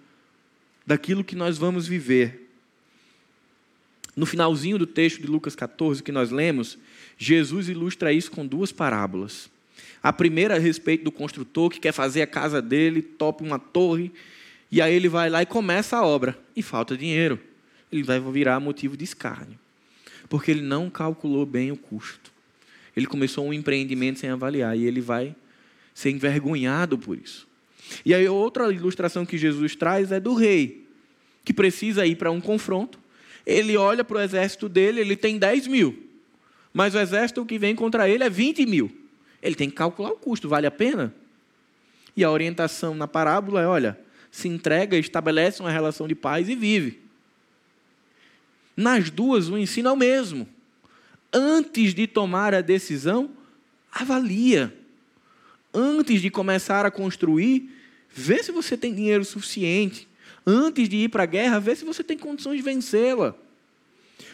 [0.85, 2.49] daquilo que nós vamos viver.
[4.15, 6.77] No finalzinho do texto de Lucas 14 que nós lemos,
[7.17, 9.49] Jesus ilustra isso com duas parábolas.
[10.01, 14.11] A primeira a respeito do construtor que quer fazer a casa dele, topa uma torre,
[14.71, 17.39] e aí ele vai lá e começa a obra, e falta dinheiro.
[17.91, 19.57] Ele vai virar motivo de escárnio,
[20.29, 22.31] porque ele não calculou bem o custo.
[22.95, 25.35] Ele começou um empreendimento sem avaliar, e ele vai
[25.93, 27.47] ser envergonhado por isso.
[28.05, 30.87] E aí outra ilustração que Jesus traz é do rei,
[31.43, 32.99] que precisa ir para um confronto.
[33.45, 36.07] Ele olha para o exército dele, ele tem 10 mil,
[36.71, 38.91] mas o exército que vem contra ele é 20 mil.
[39.41, 41.13] Ele tem que calcular o custo, vale a pena?
[42.15, 43.99] E a orientação na parábola é: olha,
[44.31, 46.99] se entrega, estabelece uma relação de paz e vive.
[48.75, 50.47] Nas duas, o ensino é o mesmo.
[51.33, 53.29] Antes de tomar a decisão,
[53.91, 54.73] avalia.
[55.73, 57.69] Antes de começar a construir,
[58.09, 60.07] vê se você tem dinheiro suficiente.
[60.45, 63.35] Antes de ir para a guerra, vê se você tem condições de vencê-la.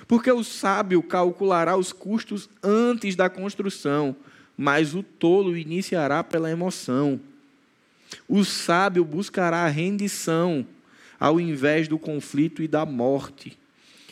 [0.08, 4.16] Porque o sábio calculará os custos antes da construção,
[4.58, 7.20] mas o tolo iniciará pela emoção.
[8.28, 10.66] O sábio buscará a rendição
[11.20, 13.58] ao invés do conflito e da morte.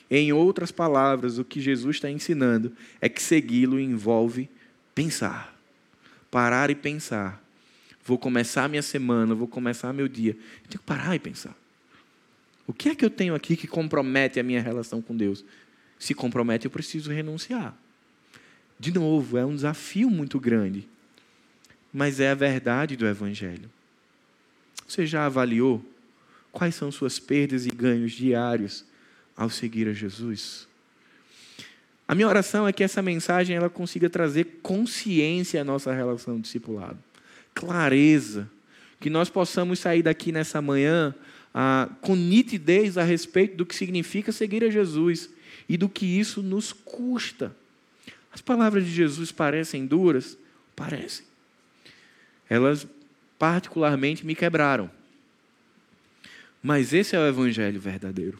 [0.09, 2.71] Em outras palavras, o que Jesus está ensinando
[3.01, 4.49] é que segui-lo envolve
[4.93, 5.57] pensar.
[6.29, 7.43] Parar e pensar.
[8.05, 10.31] Vou começar minha semana, vou começar meu dia.
[10.31, 11.55] Eu tenho que parar e pensar.
[12.67, 15.43] O que é que eu tenho aqui que compromete a minha relação com Deus?
[15.97, 17.77] Se compromete, eu preciso renunciar.
[18.83, 20.85] De novo, é um desafio muito grande,
[21.93, 23.71] mas é a verdade do Evangelho.
[24.85, 25.81] Você já avaliou
[26.51, 28.83] quais são suas perdas e ganhos diários
[29.37, 30.67] ao seguir a Jesus?
[32.05, 36.99] A minha oração é que essa mensagem ela consiga trazer consciência à nossa relação discipulado,
[37.53, 38.51] clareza,
[38.99, 41.15] que nós possamos sair daqui nessa manhã
[41.53, 45.29] ah, com nitidez a respeito do que significa seguir a Jesus
[45.69, 47.55] e do que isso nos custa.
[48.33, 50.37] As palavras de Jesus parecem duras?
[50.75, 51.25] Parecem.
[52.49, 52.87] Elas
[53.37, 54.89] particularmente me quebraram.
[56.61, 58.39] Mas esse é o evangelho verdadeiro.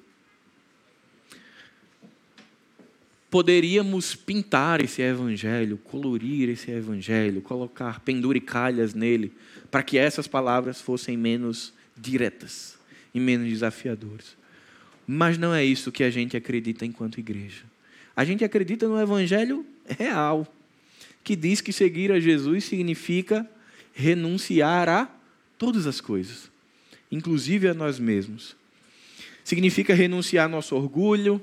[3.30, 9.34] Poderíamos pintar esse evangelho, colorir esse evangelho, colocar penduricalhas nele,
[9.70, 12.78] para que essas palavras fossem menos diretas
[13.14, 14.38] e menos desafiadoras.
[15.06, 17.73] Mas não é isso que a gente acredita enquanto igreja.
[18.16, 20.48] A gente acredita no evangelho real,
[21.24, 23.50] que diz que seguir a Jesus significa
[23.94, 25.10] renunciar a
[25.58, 26.52] todas as coisas,
[27.12, 28.56] inclusive a nós mesmos.
[29.44, 31.42] Significa renunciar nosso orgulho,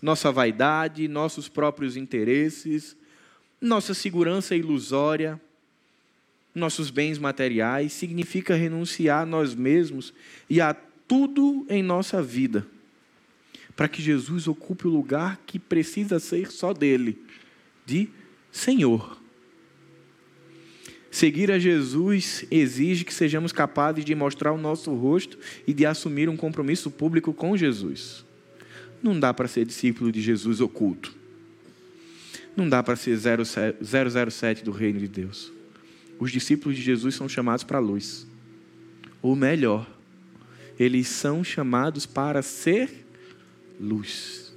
[0.00, 2.96] nossa vaidade, nossos próprios interesses,
[3.60, 5.40] nossa segurança ilusória,
[6.54, 10.12] nossos bens materiais, significa renunciar a nós mesmos
[10.48, 10.74] e a
[11.08, 12.66] tudo em nossa vida,
[13.76, 17.18] para que Jesus ocupe o lugar que precisa ser só dele
[17.84, 18.08] de
[18.50, 19.20] Senhor.
[21.10, 26.28] Seguir a Jesus exige que sejamos capazes de mostrar o nosso rosto e de assumir
[26.28, 28.24] um compromisso público com Jesus.
[29.02, 31.14] Não dá para ser discípulo de Jesus oculto.
[32.56, 35.52] Não dá para ser 007 do reino de Deus.
[36.18, 38.26] Os discípulos de Jesus são chamados para a luz.
[39.20, 39.88] Ou melhor,
[40.78, 43.03] eles são chamados para ser
[43.80, 44.54] luz.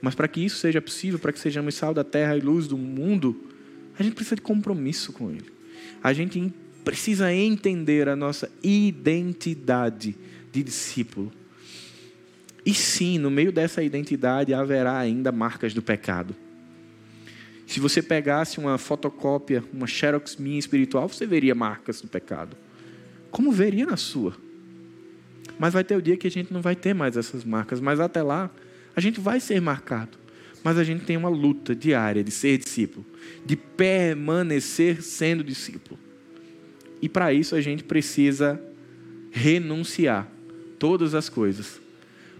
[0.00, 2.76] Mas para que isso seja possível, para que sejamos sal da terra e luz do
[2.76, 3.50] mundo,
[3.98, 5.50] a gente precisa de compromisso com Ele.
[6.02, 6.52] A gente
[6.84, 10.14] precisa entender a nossa identidade
[10.52, 11.32] de discípulo.
[12.66, 16.36] E sim, no meio dessa identidade haverá ainda marcas do pecado.
[17.66, 22.56] Se você pegasse uma fotocópia, uma xerox minha espiritual, você veria marcas do pecado.
[23.30, 24.36] Como veria na sua?
[25.58, 28.00] Mas vai ter o dia que a gente não vai ter mais essas marcas, mas
[28.00, 28.50] até lá
[28.94, 30.18] a gente vai ser marcado.
[30.62, 33.04] Mas a gente tem uma luta diária de ser discípulo,
[33.44, 35.98] de permanecer sendo discípulo.
[37.02, 38.60] E para isso a gente precisa
[39.30, 40.26] renunciar
[40.78, 41.80] todas as coisas.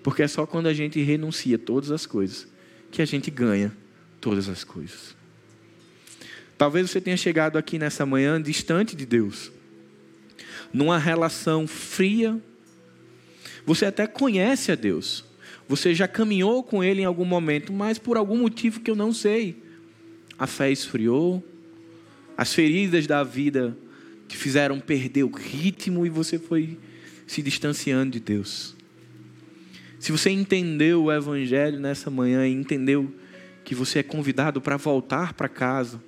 [0.02, 2.46] Porque é só quando a gente renuncia todas as coisas
[2.90, 3.72] que a gente ganha
[4.20, 5.14] todas as coisas.
[6.56, 9.52] Talvez você tenha chegado aqui nessa manhã distante de Deus,
[10.72, 12.40] numa relação fria.
[13.66, 15.24] Você até conhece a Deus,
[15.68, 19.12] você já caminhou com Ele em algum momento, mas por algum motivo que eu não
[19.12, 19.62] sei,
[20.38, 21.42] a fé esfriou,
[22.36, 23.76] as feridas da vida
[24.28, 26.78] te fizeram perder o ritmo e você foi
[27.26, 28.74] se distanciando de Deus.
[29.98, 33.14] Se você entendeu o Evangelho nessa manhã e entendeu
[33.64, 36.02] que você é convidado para voltar para casa,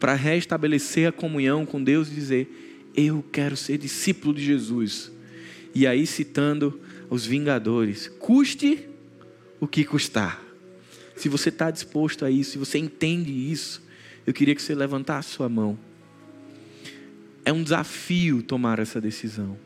[0.00, 5.12] para restabelecer a comunhão com Deus e dizer: Eu quero ser discípulo de Jesus.
[5.76, 8.88] E aí, citando os Vingadores, custe
[9.60, 10.42] o que custar.
[11.14, 13.82] Se você está disposto a isso, se você entende isso,
[14.26, 15.78] eu queria que você levantasse sua mão.
[17.44, 19.58] É um desafio tomar essa decisão.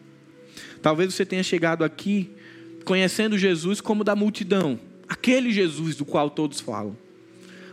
[0.82, 2.28] Talvez você tenha chegado aqui
[2.84, 6.98] conhecendo Jesus como da multidão aquele Jesus do qual todos falam.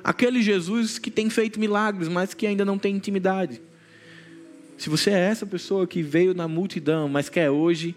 [0.03, 3.59] Aquele Jesus que tem feito milagres, mas que ainda não tem intimidade.
[4.77, 7.95] Se você é essa pessoa que veio na multidão, mas quer hoje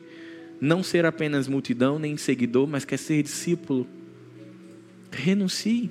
[0.61, 3.87] não ser apenas multidão, nem seguidor, mas quer ser discípulo,
[5.11, 5.91] renuncie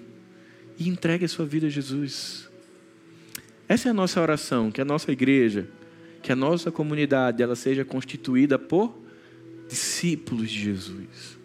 [0.78, 2.50] e entregue a sua vida a Jesus.
[3.68, 5.68] Essa é a nossa oração, que a nossa igreja,
[6.22, 8.98] que a nossa comunidade, ela seja constituída por
[9.68, 11.38] discípulos de Jesus.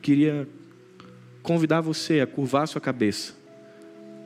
[0.00, 0.48] Queria
[1.42, 3.34] convidar você a curvar a sua cabeça,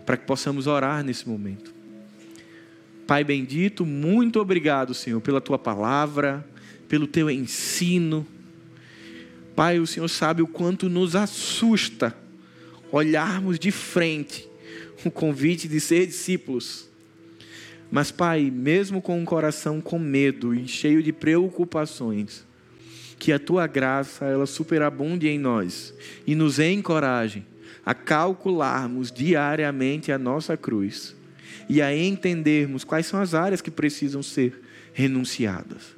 [0.05, 1.75] para que possamos orar nesse momento.
[3.07, 6.45] Pai bendito, muito obrigado, Senhor, pela tua palavra,
[6.89, 8.27] pelo teu ensino.
[9.55, 12.17] Pai, o Senhor sabe o quanto nos assusta
[12.91, 14.49] olharmos de frente
[15.05, 16.89] o convite de ser discípulos.
[17.91, 22.45] Mas, Pai, mesmo com um coração com medo e cheio de preocupações,
[23.19, 25.95] que a tua graça ela superabunde em nós
[26.27, 27.45] e nos encoraje
[27.85, 31.15] a calcularmos diariamente a nossa cruz
[31.69, 34.61] e a entendermos quais são as áreas que precisam ser
[34.93, 35.96] renunciadas.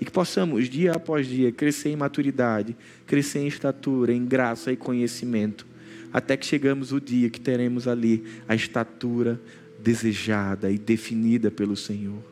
[0.00, 2.76] E que possamos, dia após dia, crescer em maturidade,
[3.06, 5.66] crescer em estatura, em graça e conhecimento,
[6.12, 9.40] até que chegamos o dia que teremos ali a estatura
[9.78, 12.22] desejada e definida pelo Senhor.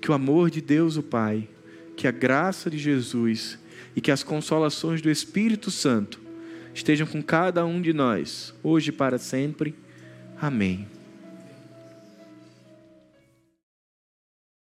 [0.00, 1.48] Que o amor de Deus, o Pai,
[1.96, 3.58] que a graça de Jesus
[3.94, 6.20] e que as consolações do Espírito Santo
[6.74, 9.74] estejam com cada um de nós, hoje e para sempre.
[10.40, 10.93] Amém.